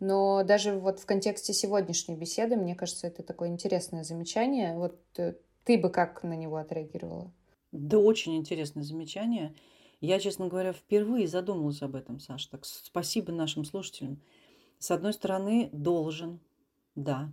Но 0.00 0.44
даже 0.44 0.78
вот 0.78 1.00
в 1.00 1.06
контексте 1.06 1.54
сегодняшней 1.54 2.16
беседы, 2.16 2.56
мне 2.56 2.74
кажется, 2.74 3.06
это 3.06 3.22
такое 3.22 3.48
интересное 3.48 4.04
замечание. 4.04 4.74
Вот 4.74 4.98
э, 5.16 5.34
ты 5.64 5.78
бы 5.78 5.88
как 5.88 6.22
на 6.22 6.36
него 6.36 6.56
отреагировала? 6.56 7.32
Да, 7.72 7.98
очень 7.98 8.36
интересное 8.36 8.82
замечание. 8.82 9.54
Я, 10.00 10.18
честно 10.20 10.48
говоря, 10.48 10.72
впервые 10.72 11.26
задумалась 11.26 11.80
об 11.80 11.94
этом, 11.94 12.20
Саша. 12.20 12.50
Так 12.50 12.66
спасибо 12.66 13.32
нашим 13.32 13.64
слушателям. 13.64 14.20
С 14.78 14.90
одной 14.90 15.12
стороны, 15.12 15.70
должен, 15.72 16.40
да. 16.94 17.30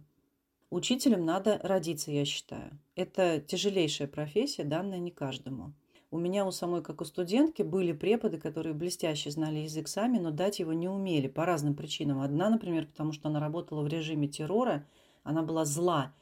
Учителем 0.69 1.25
надо 1.25 1.59
родиться, 1.63 2.11
я 2.11 2.25
считаю. 2.25 2.79
Это 2.95 3.39
тяжелейшая 3.39 4.07
профессия, 4.07 4.63
данная 4.63 4.99
не 4.99 5.11
каждому. 5.11 5.73
У 6.09 6.19
меня 6.19 6.45
у 6.45 6.51
самой, 6.51 6.83
как 6.83 7.01
у 7.01 7.05
студентки, 7.05 7.63
были 7.63 7.91
преподы, 7.91 8.37
которые 8.37 8.73
блестяще 8.73 9.31
знали 9.31 9.59
язык 9.59 9.87
сами, 9.87 10.19
но 10.19 10.29
дать 10.29 10.59
его 10.59 10.73
не 10.73 10.87
умели 10.87 11.27
по 11.27 11.45
разным 11.45 11.75
причинам. 11.75 12.21
Одна, 12.21 12.49
например, 12.49 12.85
потому 12.85 13.11
что 13.13 13.29
она 13.29 13.39
работала 13.39 13.81
в 13.81 13.87
режиме 13.87 14.27
террора, 14.27 14.85
она 15.23 15.41
была 15.41 15.65
зла 15.65 16.13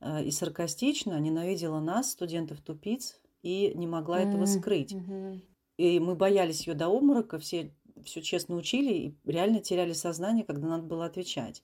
э, 0.00 0.24
и 0.24 0.30
саркастична, 0.30 1.18
ненавидела 1.18 1.80
нас, 1.80 2.12
студентов-тупиц, 2.12 3.20
и 3.42 3.72
не 3.74 3.86
могла 3.86 4.20
этого 4.20 4.46
скрыть. 4.46 4.94
И 5.76 5.98
мы 5.98 6.14
боялись 6.14 6.66
ее 6.66 6.74
до 6.74 6.88
обморока, 6.88 7.38
все 7.38 7.72
все 8.04 8.22
честно 8.22 8.56
учили 8.56 8.92
и 8.92 9.14
реально 9.24 9.60
теряли 9.60 9.92
сознание, 9.92 10.44
когда 10.44 10.68
надо 10.68 10.84
было 10.84 11.06
отвечать. 11.06 11.62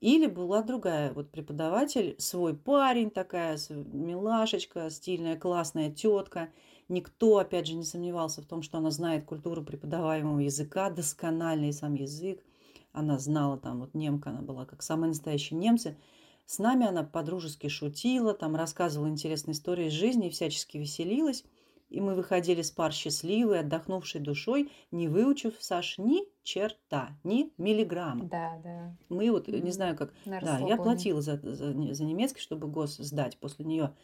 Или 0.00 0.26
была 0.26 0.62
другая 0.62 1.12
вот 1.12 1.30
преподаватель, 1.30 2.16
свой 2.18 2.54
парень 2.54 3.10
такая, 3.10 3.58
милашечка, 3.70 4.90
стильная, 4.90 5.36
классная 5.38 5.90
тетка. 5.90 6.50
Никто, 6.88 7.38
опять 7.38 7.66
же, 7.66 7.74
не 7.74 7.84
сомневался 7.84 8.42
в 8.42 8.46
том, 8.46 8.62
что 8.62 8.78
она 8.78 8.90
знает 8.90 9.24
культуру 9.24 9.64
преподаваемого 9.64 10.40
языка, 10.40 10.90
доскональный 10.90 11.72
сам 11.72 11.94
язык. 11.94 12.44
Она 12.92 13.18
знала 13.18 13.56
там, 13.56 13.80
вот 13.80 13.94
немка 13.94 14.30
она 14.30 14.42
была, 14.42 14.66
как 14.66 14.82
самые 14.82 15.08
настоящие 15.08 15.58
немцы. 15.58 15.96
С 16.44 16.58
нами 16.58 16.86
она 16.86 17.02
подружески 17.02 17.68
шутила, 17.68 18.34
там 18.34 18.54
рассказывала 18.54 19.08
интересные 19.08 19.52
истории 19.52 19.86
из 19.86 19.92
жизни 19.92 20.28
и 20.28 20.30
всячески 20.30 20.76
веселилась. 20.76 21.44
И 21.88 22.00
мы 22.00 22.14
выходили 22.14 22.62
с 22.62 22.70
пар 22.70 22.92
счастливые, 22.92 23.60
отдохнувшей 23.60 24.20
душой, 24.20 24.70
не 24.90 25.08
выучив, 25.08 25.54
Саш, 25.60 25.98
ни 25.98 26.24
черта, 26.42 27.18
ни 27.24 27.52
миллиграмма. 27.58 28.28
Да, 28.30 28.60
да. 28.62 28.96
Мы 29.08 29.30
вот, 29.30 29.48
не 29.48 29.70
знаю 29.70 29.96
как... 29.96 30.12
На 30.24 30.40
да, 30.40 30.58
я 30.58 30.76
платила 30.76 31.20
за, 31.22 31.38
за, 31.42 31.94
за 31.94 32.04
немецкий, 32.04 32.40
чтобы 32.40 32.66
гос 32.68 32.96
сдать 32.96 33.38
после 33.38 33.64
нее. 33.64 33.94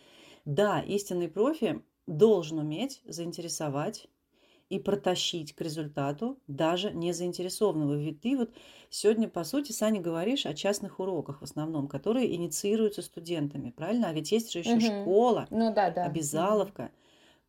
Да, 0.45 0.81
истинный 0.81 1.29
профи 1.29 1.83
должен 2.07 2.59
уметь 2.59 3.03
заинтересовать 3.05 4.09
и 4.71 4.79
протащить 4.79 5.55
к 5.55 5.61
результату 5.61 6.39
даже 6.47 6.93
не 6.93 7.13
заинтересованного. 7.13 7.95
Ведь 7.95 8.21
ты 8.23 8.37
вот 8.37 8.51
сегодня, 8.91 9.29
по 9.29 9.45
сути, 9.45 9.73
Саня, 9.73 10.01
говоришь 10.01 10.47
о 10.47 10.55
частных 10.55 10.99
уроках 10.99 11.41
в 11.41 11.45
основном, 11.45 11.89
которые 11.89 12.35
инициируются 12.35 13.03
студентами, 13.03 13.71
правильно? 13.71 14.09
А 14.09 14.13
ведь 14.13 14.33
есть 14.33 14.53
же 14.53 14.61
еще 14.61 14.77
Мгм. 14.77 14.81
школа, 14.81 15.49
Ну 15.51 15.75
да, 15.75 15.91
да. 15.91 16.07
Обязаловка, 16.07 16.91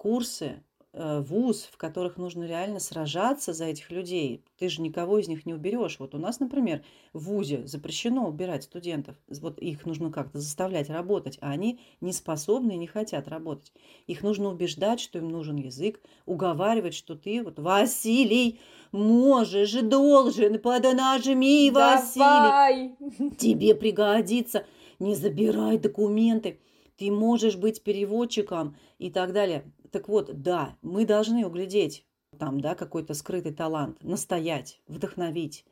курсы, 0.04 0.62
э, 0.92 1.22
вуз, 1.22 1.70
в 1.72 1.78
которых 1.78 2.18
нужно 2.18 2.44
реально 2.44 2.82
сражаться 2.82 3.54
за 3.54 3.66
этих 3.66 3.90
людей. 3.90 4.44
Ты 4.60 4.68
же 4.68 4.82
никого 4.82 5.18
из 5.18 5.30
них 5.30 5.46
не 5.46 5.54
уберешь. 5.54 5.96
Вот 5.98 6.14
у 6.14 6.18
нас, 6.18 6.42
например, 6.42 6.84
в 7.14 7.24
ВУЗе 7.24 7.66
запрещено 7.66 8.28
убирать 8.28 8.66
студентов. 8.66 9.16
Вот 9.30 9.60
их 9.60 9.86
нужно 9.86 10.12
как-то 10.12 10.40
заставлять 10.40 10.90
работать, 10.90 11.38
а 11.40 11.52
они 11.52 11.80
не 12.02 12.12
способны 12.12 12.74
и 12.74 12.78
не 12.78 12.86
хотят 12.86 13.30
работать. 13.30 13.72
Их 14.06 14.24
нужно 14.24 14.50
убеждать, 14.50 15.00
что 15.00 15.20
им 15.20 15.30
нужен 15.30 15.56
язык, 15.56 16.02
уговаривать, 16.26 16.96
что 16.96 17.16
ты, 17.16 17.42
вот, 17.42 17.58
Василий, 17.60 18.60
можешь, 18.92 19.72
должен, 19.72 20.60
поднажми, 20.60 21.72
Василий 21.72 22.20
Давай! 22.20 22.96
тебе 23.40 23.74
пригодится, 23.74 24.66
не 25.00 25.16
забирай 25.16 25.78
документы, 25.78 26.60
ты 26.98 27.10
можешь 27.12 27.56
быть 27.56 27.84
переводчиком 27.84 28.76
и 29.00 29.10
так 29.10 29.34
далее. 29.34 29.64
Так 29.94 30.10
вот, 30.10 30.42
да, 30.42 30.76
мы 30.82 31.06
должны 31.06 31.46
углядеть 31.46 32.04
там, 32.40 32.60
да, 32.60 32.74
какой-то 32.74 33.14
скрытый 33.14 33.54
талант, 33.54 34.04
настоять, 34.04 34.82
вдохновить. 34.88 35.66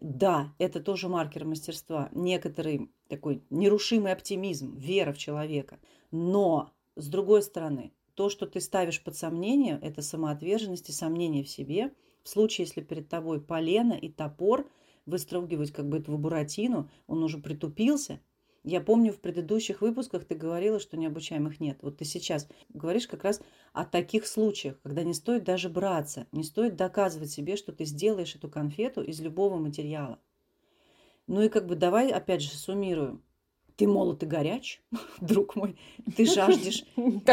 Да, 0.00 0.52
это 0.58 0.80
тоже 0.80 1.08
маркер 1.08 1.44
мастерства, 1.44 2.08
некоторый 2.10 2.90
такой 3.06 3.44
нерушимый 3.50 4.10
оптимизм, 4.10 4.76
вера 4.76 5.12
в 5.12 5.18
человека. 5.18 5.78
Но, 6.10 6.72
с 6.96 7.06
другой 7.06 7.40
стороны, 7.40 7.92
то, 8.14 8.30
что 8.30 8.48
ты 8.48 8.60
ставишь 8.60 9.00
под 9.00 9.14
сомнение, 9.14 9.78
это 9.80 10.02
самоотверженность 10.02 10.88
и 10.88 10.92
сомнение 10.92 11.44
в 11.44 11.48
себе. 11.48 11.94
В 12.24 12.28
случае, 12.28 12.64
если 12.64 12.80
перед 12.80 13.08
тобой 13.08 13.40
полено 13.40 13.92
и 13.92 14.08
топор, 14.08 14.68
выстругивать 15.06 15.70
как 15.70 15.88
бы 15.88 15.98
этого 15.98 16.16
буратино, 16.16 16.90
он 17.06 17.22
уже 17.22 17.38
притупился. 17.38 18.18
Я 18.64 18.80
помню, 18.80 19.12
в 19.12 19.20
предыдущих 19.20 19.80
выпусках 19.80 20.24
ты 20.24 20.34
говорила, 20.34 20.80
что 20.80 20.96
необучаемых 20.96 21.60
нет. 21.60 21.78
Вот 21.82 21.98
ты 21.98 22.04
сейчас 22.04 22.48
говоришь 22.68 23.06
как 23.06 23.24
раз 23.24 23.40
о 23.72 23.84
таких 23.84 24.26
случаях, 24.26 24.80
когда 24.82 25.04
не 25.04 25.14
стоит 25.14 25.44
даже 25.44 25.68
браться, 25.68 26.26
не 26.32 26.42
стоит 26.42 26.76
доказывать 26.76 27.30
себе, 27.30 27.56
что 27.56 27.72
ты 27.72 27.84
сделаешь 27.84 28.34
эту 28.34 28.48
конфету 28.48 29.02
из 29.02 29.20
любого 29.20 29.56
материала. 29.56 30.18
Ну 31.26 31.42
и 31.42 31.48
как 31.48 31.66
бы 31.66 31.76
давай 31.76 32.10
опять 32.10 32.42
же 32.42 32.50
суммируем. 32.50 33.22
Ты 33.76 33.86
молод 33.86 34.24
и 34.24 34.26
горяч, 34.26 34.82
друг 35.20 35.54
мой. 35.54 35.78
Ты 36.16 36.26
жаждешь 36.26 36.84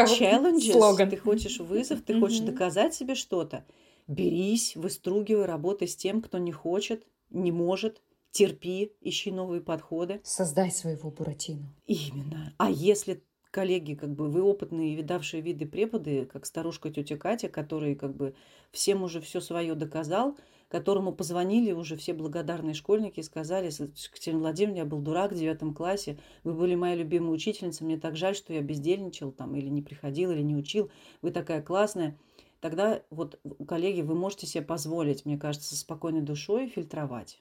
слоган. 0.72 1.10
ты 1.10 1.16
хочешь 1.16 1.58
вызов, 1.58 2.02
ты 2.02 2.20
хочешь 2.20 2.40
доказать 2.40 2.94
себе 2.94 3.16
что-то. 3.16 3.64
Берись, 4.06 4.76
выстругивай, 4.76 5.46
работай 5.46 5.88
с 5.88 5.96
тем, 5.96 6.22
кто 6.22 6.38
не 6.38 6.52
хочет, 6.52 7.04
не 7.30 7.50
может. 7.50 8.00
Терпи, 8.36 8.92
ищи 9.00 9.30
новые 9.30 9.62
подходы. 9.62 10.20
Создай 10.22 10.70
своего 10.70 11.10
Буратино. 11.10 11.74
Именно. 11.86 12.52
А 12.58 12.70
если 12.70 13.22
коллеги, 13.50 13.94
как 13.94 14.14
бы 14.14 14.28
вы 14.28 14.42
опытные, 14.42 14.94
видавшие 14.94 15.40
виды 15.40 15.64
преподы, 15.64 16.26
как 16.26 16.44
старушка 16.44 16.90
тетя 16.90 17.16
Катя, 17.16 17.48
который 17.48 17.94
как 17.94 18.14
бы 18.14 18.34
всем 18.72 19.02
уже 19.04 19.22
все 19.22 19.40
свое 19.40 19.74
доказал, 19.74 20.36
которому 20.68 21.14
позвонили 21.14 21.72
уже 21.72 21.96
все 21.96 22.12
благодарные 22.12 22.74
школьники 22.74 23.20
и 23.20 23.22
сказали, 23.22 23.70
«С- 23.70 23.80
Екатерина 23.80 24.40
Владимировна, 24.40 24.80
я 24.80 24.84
был 24.84 24.98
дурак 24.98 25.32
в 25.32 25.38
девятом 25.38 25.72
классе, 25.72 26.18
вы 26.44 26.52
были 26.52 26.74
моя 26.74 26.94
любимая 26.94 27.30
учительница, 27.30 27.84
мне 27.84 27.96
так 27.96 28.16
жаль, 28.16 28.36
что 28.36 28.52
я 28.52 28.60
бездельничал 28.60 29.32
там 29.32 29.56
или 29.56 29.68
не 29.70 29.80
приходил, 29.80 30.30
или 30.30 30.42
не 30.42 30.56
учил, 30.56 30.90
вы 31.22 31.30
такая 31.30 31.62
классная. 31.62 32.18
Тогда 32.60 33.00
вот, 33.08 33.40
коллеги, 33.66 34.02
вы 34.02 34.14
можете 34.14 34.46
себе 34.46 34.62
позволить, 34.62 35.24
мне 35.24 35.38
кажется, 35.38 35.70
со 35.70 35.76
спокойной 35.80 36.20
душой 36.20 36.68
фильтровать, 36.68 37.40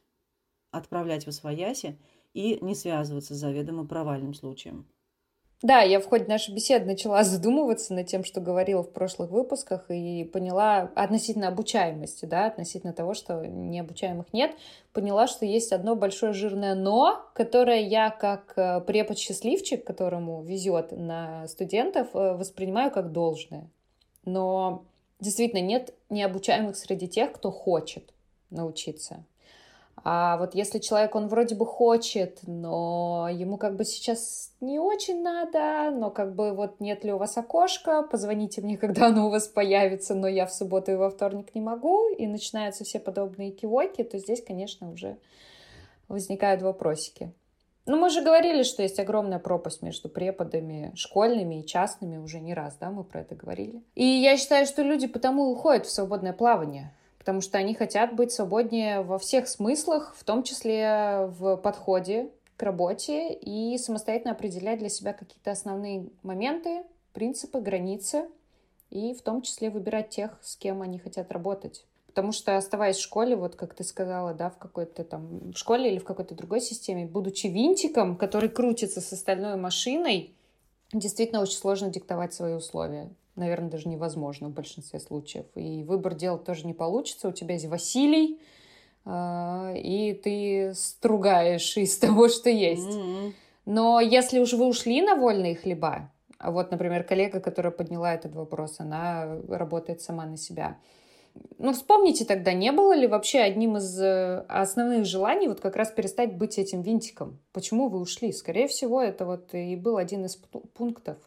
отправлять 0.78 1.26
в 1.26 1.30
освояси 1.30 1.98
и 2.34 2.60
не 2.62 2.76
связываться 2.76 3.34
с 3.34 3.38
заведомо 3.38 3.86
провальным 3.86 4.34
случаем. 4.34 4.86
Да, 5.62 5.82
я 5.82 6.00
в 6.00 6.06
ходе 6.06 6.26
нашей 6.26 6.54
беседы 6.54 6.86
начала 6.86 7.24
задумываться 7.24 7.94
над 7.94 8.08
тем, 8.08 8.24
что 8.24 8.42
говорила 8.42 8.84
в 8.84 8.92
прошлых 8.92 9.32
выпусках, 9.32 9.90
и 9.90 10.24
поняла 10.24 10.92
относительно 10.96 11.48
обучаемости, 11.48 12.26
да, 12.26 12.48
относительно 12.48 12.94
того, 12.94 13.14
что 13.14 13.46
необучаемых 13.48 14.32
нет, 14.34 14.56
поняла, 14.94 15.28
что 15.28 15.46
есть 15.46 15.72
одно 15.72 15.96
большое 15.96 16.34
жирное 16.34 16.76
«но», 16.76 17.26
которое 17.34 17.82
я 17.82 18.10
как 18.10 18.54
э, 18.58 18.82
препод-счастливчик, 18.82 19.84
которому 19.84 20.44
везет 20.44 20.92
на 20.92 21.48
студентов, 21.48 22.10
э, 22.14 22.34
воспринимаю 22.34 22.92
как 22.92 23.12
должное. 23.12 23.70
Но 24.26 24.86
действительно 25.20 25.62
нет 25.62 25.94
необучаемых 26.10 26.76
среди 26.76 27.08
тех, 27.08 27.32
кто 27.32 27.50
хочет 27.52 28.14
научиться. 28.50 29.26
А 30.08 30.38
вот 30.38 30.54
если 30.54 30.78
человек, 30.78 31.16
он 31.16 31.28
вроде 31.28 31.56
бы 31.56 31.66
хочет, 31.66 32.42
но 32.44 33.28
ему 33.32 33.58
как 33.58 33.76
бы 33.76 33.86
сейчас 33.86 34.52
не 34.62 34.78
очень 34.78 35.24
надо, 35.24 35.90
но 35.90 36.12
как 36.12 36.36
бы 36.36 36.54
вот 36.54 36.80
нет 36.80 37.04
ли 37.04 37.12
у 37.12 37.18
вас 37.18 37.36
окошка, 37.40 38.04
позвоните 38.04 38.62
мне, 38.62 38.78
когда 38.86 39.08
оно 39.08 39.26
у 39.26 39.30
вас 39.32 39.48
появится, 39.48 40.14
но 40.14 40.28
я 40.28 40.46
в 40.46 40.54
субботу 40.54 40.92
и 40.92 40.96
во 40.96 41.10
вторник 41.10 41.56
не 41.56 41.62
могу, 41.62 42.08
и 42.10 42.28
начинаются 42.28 42.84
все 42.84 43.00
подобные 43.00 43.50
кивоки, 43.50 44.04
то 44.04 44.20
здесь, 44.20 44.44
конечно, 44.44 44.92
уже 44.92 45.18
возникают 46.08 46.62
вопросики. 46.62 47.34
Ну, 47.88 47.98
мы 47.98 48.12
же 48.12 48.22
говорили, 48.22 48.62
что 48.62 48.84
есть 48.84 49.00
огромная 49.00 49.40
пропасть 49.40 49.82
между 49.82 50.08
преподами 50.08 50.92
школьными 50.96 51.62
и 51.62 51.66
частными 51.66 52.18
уже 52.18 52.40
не 52.40 52.54
раз, 52.54 52.78
да, 52.80 52.92
мы 52.92 53.04
про 53.04 53.22
это 53.22 53.34
говорили. 53.34 53.82
И 53.96 54.06
я 54.06 54.38
считаю, 54.38 54.68
что 54.68 54.84
люди 54.84 55.08
потому 55.08 55.50
и 55.50 55.54
уходят 55.54 55.88
в 55.88 55.92
свободное 55.92 56.34
плавание, 56.34 56.94
потому 57.26 57.42
что 57.42 57.58
они 57.58 57.74
хотят 57.74 58.16
быть 58.16 58.32
свободнее 58.32 59.02
во 59.02 59.18
всех 59.18 59.48
смыслах, 59.48 60.14
в 60.16 60.24
том 60.24 60.44
числе 60.44 61.26
в 61.40 61.58
подходе 61.58 62.30
к 62.56 62.62
работе 62.62 63.34
и 63.34 63.80
самостоятельно 63.80 64.34
определять 64.34 64.78
для 64.78 64.90
себя 64.90 65.12
какие-то 65.12 65.50
основные 65.50 66.06
моменты, 66.22 66.84
принципы, 67.14 67.62
границы, 67.62 68.28
и 68.92 69.16
в 69.16 69.24
том 69.24 69.42
числе 69.42 69.72
выбирать 69.72 70.10
тех, 70.10 70.38
с 70.44 70.56
кем 70.56 70.84
они 70.84 71.00
хотят 71.00 71.32
работать. 71.32 71.88
Потому 72.06 72.32
что, 72.32 72.58
оставаясь 72.58 72.98
в 72.98 73.02
школе, 73.02 73.36
вот 73.36 73.56
как 73.56 73.74
ты 73.74 73.84
сказала, 73.84 74.36
да, 74.36 74.52
в 74.52 74.60
какой-то 74.60 75.04
там 75.04 75.52
в 75.52 75.58
школе 75.58 75.90
или 75.90 75.98
в 75.98 76.06
какой-то 76.06 76.36
другой 76.36 76.62
системе, 76.62 77.08
будучи 77.08 77.48
винтиком, 77.48 78.18
который 78.18 78.50
крутится 78.50 79.02
с 79.02 79.12
остальной 79.12 79.56
машиной, 79.56 80.36
действительно 80.94 81.42
очень 81.42 81.58
сложно 81.58 81.90
диктовать 81.90 82.36
свои 82.36 82.54
условия. 82.54 83.10
Наверное, 83.36 83.70
даже 83.70 83.90
невозможно 83.90 84.48
в 84.50 84.54
большинстве 84.54 85.00
случаев. 85.00 85.46
И 85.56 85.84
выбор 85.84 86.16
делать 86.16 86.46
тоже 86.46 86.66
не 86.66 86.74
получится. 86.74 87.28
У 87.28 87.34
тебя 87.34 87.56
есть 87.56 87.68
Василий, 87.68 88.40
а, 89.04 89.74
и 89.76 90.14
ты 90.14 90.74
стругаешь 90.74 91.76
из 91.78 91.98
того, 92.00 92.30
что 92.30 92.50
есть. 92.50 92.96
М-м. 92.96 93.34
Но 93.66 94.00
если 94.00 94.40
уж 94.40 94.54
вы 94.54 94.68
ушли 94.68 95.02
на 95.02 95.16
вольные 95.16 95.56
хлеба, 95.56 96.12
а 96.38 96.52
вот, 96.52 96.72
например, 96.72 97.04
коллега, 97.04 97.40
которая 97.40 97.72
подняла 97.72 98.14
этот 98.14 98.36
вопрос, 98.36 98.80
она 98.80 99.40
работает 99.48 100.02
сама 100.02 100.26
на 100.26 100.38
себя. 100.38 100.78
Ну, 101.58 101.74
вспомните 101.74 102.24
тогда, 102.26 102.54
не 102.54 102.72
было 102.72 102.96
ли 102.96 103.08
вообще 103.08 103.40
одним 103.40 103.78
из 103.78 104.00
э, 104.00 104.46
основных 104.48 105.06
желаний 105.06 105.48
вот 105.48 105.60
как 105.60 105.76
раз 105.76 105.92
перестать 105.92 106.36
быть 106.38 106.58
этим 106.58 106.82
винтиком? 106.82 107.40
Почему 107.52 107.90
вы 107.90 108.00
ушли? 108.00 108.32
Скорее 108.32 108.68
всего, 108.68 109.02
это 109.02 109.26
вот 109.26 109.54
и 109.54 109.76
был 109.76 109.98
один 109.98 110.26
из 110.26 110.38
пу- 110.38 110.66
пунктов. 110.74 111.18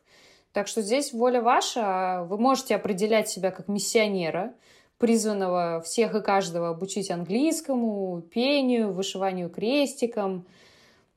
Так 0.52 0.66
что 0.66 0.82
здесь 0.82 1.12
воля 1.12 1.40
ваша. 1.40 2.26
Вы 2.28 2.38
можете 2.38 2.74
определять 2.74 3.28
себя 3.28 3.50
как 3.50 3.68
миссионера, 3.68 4.54
призванного 4.98 5.80
всех 5.84 6.14
и 6.14 6.20
каждого 6.20 6.70
обучить 6.70 7.10
английскому, 7.10 8.22
пению, 8.22 8.92
вышиванию 8.92 9.50
крестиком. 9.50 10.46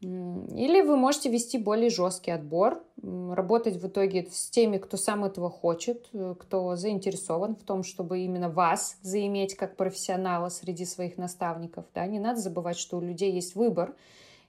Или 0.02 0.82
вы 0.82 0.98
можете 0.98 1.30
вести 1.30 1.60
более 1.60 1.92
жесткий 1.92 2.32
отбор, 2.32 2.84
работать 3.04 3.76
в 3.76 3.88
итоге 3.88 4.28
с 4.32 4.50
теми, 4.50 4.80
кто 4.80 4.98
сам 4.98 5.24
этого 5.26 5.50
хочет, 5.52 6.08
э, 6.14 6.34
кто 6.40 6.76
заинтересован 6.76 7.56
в 7.56 7.64
том, 7.64 7.84
чтобы 7.84 8.20
именно 8.20 8.50
вас 8.50 8.98
заиметь 9.04 9.56
как 9.56 9.76
профессионала 9.76 10.50
среди 10.50 10.86
своих 10.86 11.18
наставников. 11.18 11.86
Да? 11.94 12.06
Не 12.08 12.20
надо 12.20 12.40
забывать, 12.40 12.78
что 12.78 12.98
у 12.98 13.02
людей 13.02 13.32
есть 13.32 13.54
выбор, 13.54 13.96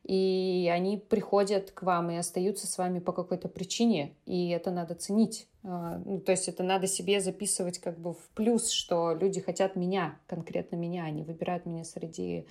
и 0.05 0.69
они 0.73 0.97
приходят 0.97 1.71
к 1.71 1.83
вам 1.83 2.11
и 2.11 2.17
остаются 2.17 2.67
с 2.67 2.77
вами 2.77 2.99
по 2.99 3.13
какой-то 3.13 3.49
причине, 3.49 4.15
и 4.27 4.49
это 4.49 4.71
надо 4.71 4.95
ценить. 4.95 5.47
А, 5.65 6.01
Ну, 6.05 6.21
то 6.21 6.33
есть 6.33 6.49
это 6.49 6.63
надо 6.63 6.87
себе 6.87 7.21
записывать 7.21 7.79
как 7.79 7.99
бы 7.99 8.15
в 8.15 8.29
плюс, 8.35 8.71
что 8.71 9.15
люди 9.15 9.41
хотят 9.41 9.77
меня, 9.77 10.19
конкретно 10.27 10.77
меня, 10.77 11.05
они 11.05 11.23
выбирают 11.23 11.67
меня 11.67 11.85
среди 11.85 12.47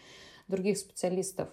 других 0.48 0.78
специалистов. 0.78 1.50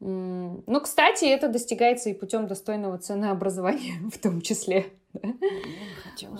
Ну, 0.00 0.80
кстати, 0.82 1.26
это 1.26 1.48
достигается 1.48 2.10
и 2.10 2.14
путем 2.14 2.48
достойного 2.48 2.98
ценообразования 2.98 3.94
в 4.12 4.18
том 4.18 4.40
числе. 4.40 4.86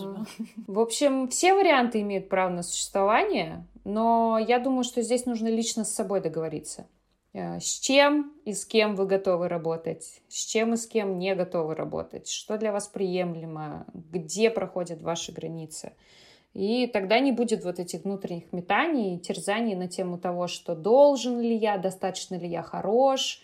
бы. 0.04 0.26
В 0.66 0.80
общем, 0.80 1.28
все 1.28 1.54
варианты 1.54 2.00
имеют 2.00 2.28
право 2.28 2.50
на 2.50 2.62
существование, 2.62 3.64
но 3.84 4.38
я 4.38 4.58
думаю, 4.58 4.82
что 4.82 5.00
здесь 5.02 5.26
нужно 5.26 5.48
лично 5.48 5.84
с 5.84 5.94
собой 5.94 6.20
договориться. 6.20 6.86
Э, 7.32 7.60
С 7.60 7.80
чем 7.80 8.32
и 8.44 8.52
с 8.52 8.64
кем 8.64 8.94
вы 8.94 9.06
готовы 9.06 9.48
работать, 9.48 10.22
с 10.28 10.44
чем 10.44 10.74
и 10.74 10.76
с 10.76 10.86
кем 10.86 11.18
не 11.18 11.34
готовы 11.34 11.74
работать, 11.74 12.28
что 12.28 12.58
для 12.58 12.72
вас 12.72 12.88
приемлемо, 12.88 13.86
где 13.94 14.50
проходят 14.50 15.02
ваши 15.02 15.32
границы. 15.32 15.92
И 16.54 16.86
тогда 16.86 17.18
не 17.18 17.32
будет 17.32 17.64
вот 17.64 17.78
этих 17.78 18.04
внутренних 18.04 18.52
метаний, 18.52 19.18
терзаний 19.18 19.74
на 19.74 19.88
тему 19.88 20.18
того, 20.18 20.48
что 20.48 20.74
должен 20.74 21.40
ли 21.40 21.56
я, 21.56 21.78
достаточно 21.78 22.34
ли 22.34 22.46
я 22.46 22.62
хорош. 22.62 23.40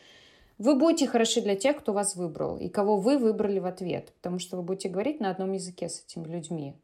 Вы 0.58 0.74
будете 0.74 1.06
хороши 1.06 1.40
для 1.40 1.54
тех, 1.54 1.78
кто 1.78 1.92
вас 1.94 2.16
выбрал, 2.16 2.58
и 2.58 2.68
кого 2.68 2.98
вы 2.98 3.16
выбрали 3.16 3.60
в 3.60 3.66
ответ, 3.66 4.12
потому 4.16 4.38
что 4.38 4.56
вы 4.56 4.62
будете 4.62 4.90
говорить 4.90 5.20
на 5.20 5.30
одном 5.30 5.52
языке 5.52 5.88
с 5.88 6.04
этими 6.04 6.26
людьми. 6.26 6.74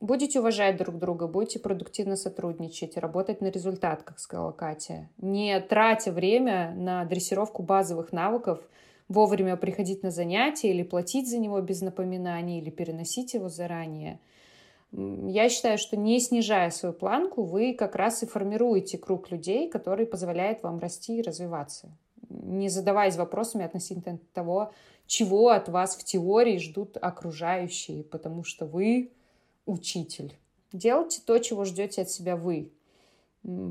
Будете 0.00 0.38
уважать 0.38 0.76
друг 0.76 0.96
друга, 0.96 1.26
будете 1.26 1.58
продуктивно 1.58 2.14
сотрудничать, 2.14 2.96
работать 2.96 3.40
на 3.40 3.48
результат, 3.48 4.04
как 4.04 4.20
сказала 4.20 4.52
Катя. 4.52 5.08
Не 5.18 5.58
тратя 5.60 6.12
время 6.12 6.72
на 6.76 7.04
дрессировку 7.04 7.64
базовых 7.64 8.12
навыков, 8.12 8.60
вовремя 9.08 9.56
приходить 9.56 10.04
на 10.04 10.12
занятия 10.12 10.70
или 10.70 10.84
платить 10.84 11.28
за 11.28 11.38
него 11.38 11.60
без 11.60 11.80
напоминаний, 11.80 12.60
или 12.60 12.70
переносить 12.70 13.34
его 13.34 13.48
заранее. 13.48 14.20
Я 14.92 15.48
считаю, 15.48 15.78
что 15.78 15.96
не 15.96 16.20
снижая 16.20 16.70
свою 16.70 16.94
планку, 16.94 17.42
вы 17.42 17.74
как 17.74 17.96
раз 17.96 18.22
и 18.22 18.26
формируете 18.26 18.98
круг 18.98 19.32
людей, 19.32 19.68
который 19.68 20.06
позволяет 20.06 20.62
вам 20.62 20.78
расти 20.78 21.18
и 21.18 21.22
развиваться, 21.22 21.90
не 22.30 22.68
задаваясь 22.68 23.16
вопросами 23.16 23.64
относительно 23.64 24.18
того, 24.32 24.72
чего 25.06 25.48
от 25.48 25.68
вас 25.68 25.96
в 25.96 26.04
теории 26.04 26.58
ждут 26.58 26.96
окружающие, 27.00 28.04
потому 28.04 28.44
что 28.44 28.64
вы 28.64 29.10
учитель. 29.68 30.36
Делайте 30.72 31.20
то, 31.24 31.38
чего 31.38 31.64
ждете 31.64 32.02
от 32.02 32.10
себя 32.10 32.36
вы. 32.36 32.72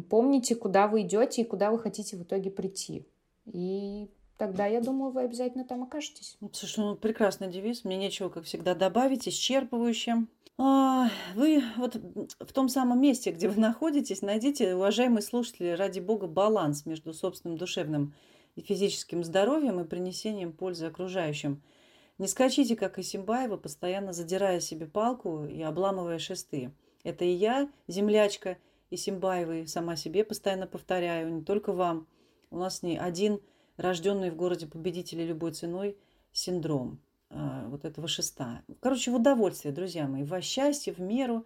Помните, 0.10 0.56
куда 0.56 0.88
вы 0.88 1.02
идете 1.02 1.42
и 1.42 1.46
куда 1.46 1.72
вы 1.72 1.80
хотите 1.80 2.16
в 2.16 2.24
итоге 2.24 2.50
прийти. 2.50 3.06
И 3.46 4.10
тогда, 4.38 4.66
я 4.66 4.82
думаю, 4.82 5.12
вы 5.12 5.22
обязательно 5.22 5.66
там 5.66 5.84
окажетесь. 5.84 6.38
Слушай, 6.54 6.80
ну 6.80 6.96
прекрасный 6.96 7.50
девиз. 7.50 7.84
Мне 7.84 7.98
нечего, 7.98 8.30
как 8.30 8.46
всегда, 8.46 8.76
добавить, 8.76 9.28
исчерпывающе. 9.28 10.26
А, 10.60 11.10
вы 11.36 11.64
вот 11.76 11.96
в 12.40 12.54
том 12.54 12.70
самом 12.70 13.00
месте, 13.00 13.32
где 13.32 13.48
вы 13.48 13.60
находитесь, 13.60 14.24
найдите, 14.24 14.74
уважаемые 14.74 15.22
слушатели, 15.22 15.70
ради 15.70 16.00
бога, 16.00 16.26
баланс 16.26 16.86
между 16.88 17.14
собственным 17.14 17.58
душевным 17.58 18.16
и 18.56 18.62
физическим 18.62 19.24
здоровьем 19.24 19.80
и 19.80 19.84
принесением 19.84 20.54
пользы 20.54 20.86
окружающим– 20.86 21.62
не 22.18 22.28
скачите, 22.28 22.76
как 22.76 22.98
и 22.98 23.04
Симбаева, 23.04 23.58
постоянно 23.58 24.14
задирая 24.14 24.60
себе 24.60 24.88
палку 24.88 25.46
и 25.46 25.62
обламывая 25.62 26.20
шесты. 26.20 26.72
Это 27.04 27.26
и 27.26 27.32
я, 27.32 27.70
землячка, 27.88 28.58
и 28.90 28.98
Симбаевой 28.98 29.68
сама 29.68 29.96
себе 29.96 30.24
постоянно 30.24 30.68
повторяю, 30.68 31.34
не 31.34 31.44
только 31.44 31.74
вам. 31.74 32.08
У 32.50 32.58
нас 32.58 32.82
не 32.82 32.98
один 32.98 33.40
рожденный 33.76 34.32
в 34.32 34.36
городе 34.36 34.66
победителей 34.68 35.26
любой 35.26 35.52
ценой 35.52 35.98
синдром 36.32 37.00
а, 37.30 37.68
вот 37.68 37.86
этого 37.86 38.08
шеста. 38.08 38.64
Короче, 38.80 39.12
в 39.12 39.16
удовольствие, 39.16 39.74
друзья 39.74 40.08
мои, 40.08 40.24
во 40.24 40.42
счастье, 40.42 40.94
в 40.94 41.00
меру. 41.00 41.46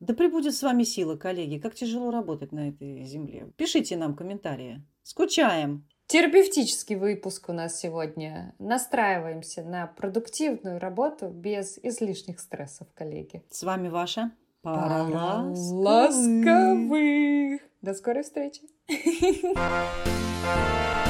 Да 0.00 0.14
прибудет 0.14 0.54
с 0.54 0.62
вами 0.62 0.84
сила, 0.84 1.16
коллеги. 1.16 1.58
Как 1.58 1.74
тяжело 1.74 2.10
работать 2.10 2.52
на 2.52 2.68
этой 2.68 3.04
земле. 3.04 3.50
Пишите 3.56 3.96
нам 3.96 4.14
комментарии. 4.14 4.82
Скучаем. 5.02 5.84
Терапевтический 6.08 6.96
выпуск 6.96 7.50
у 7.50 7.52
нас 7.52 7.78
сегодня. 7.78 8.54
Настраиваемся 8.58 9.62
на 9.62 9.86
продуктивную 9.88 10.80
работу 10.80 11.28
без 11.28 11.78
излишних 11.82 12.40
стрессов, 12.40 12.88
коллеги. 12.94 13.42
С 13.50 13.62
вами 13.62 13.88
ваша 13.88 14.30
пара 14.62 15.52
ласковых. 15.52 17.60
До 17.82 17.92
скорой 17.92 18.22
встречи. 18.22 18.62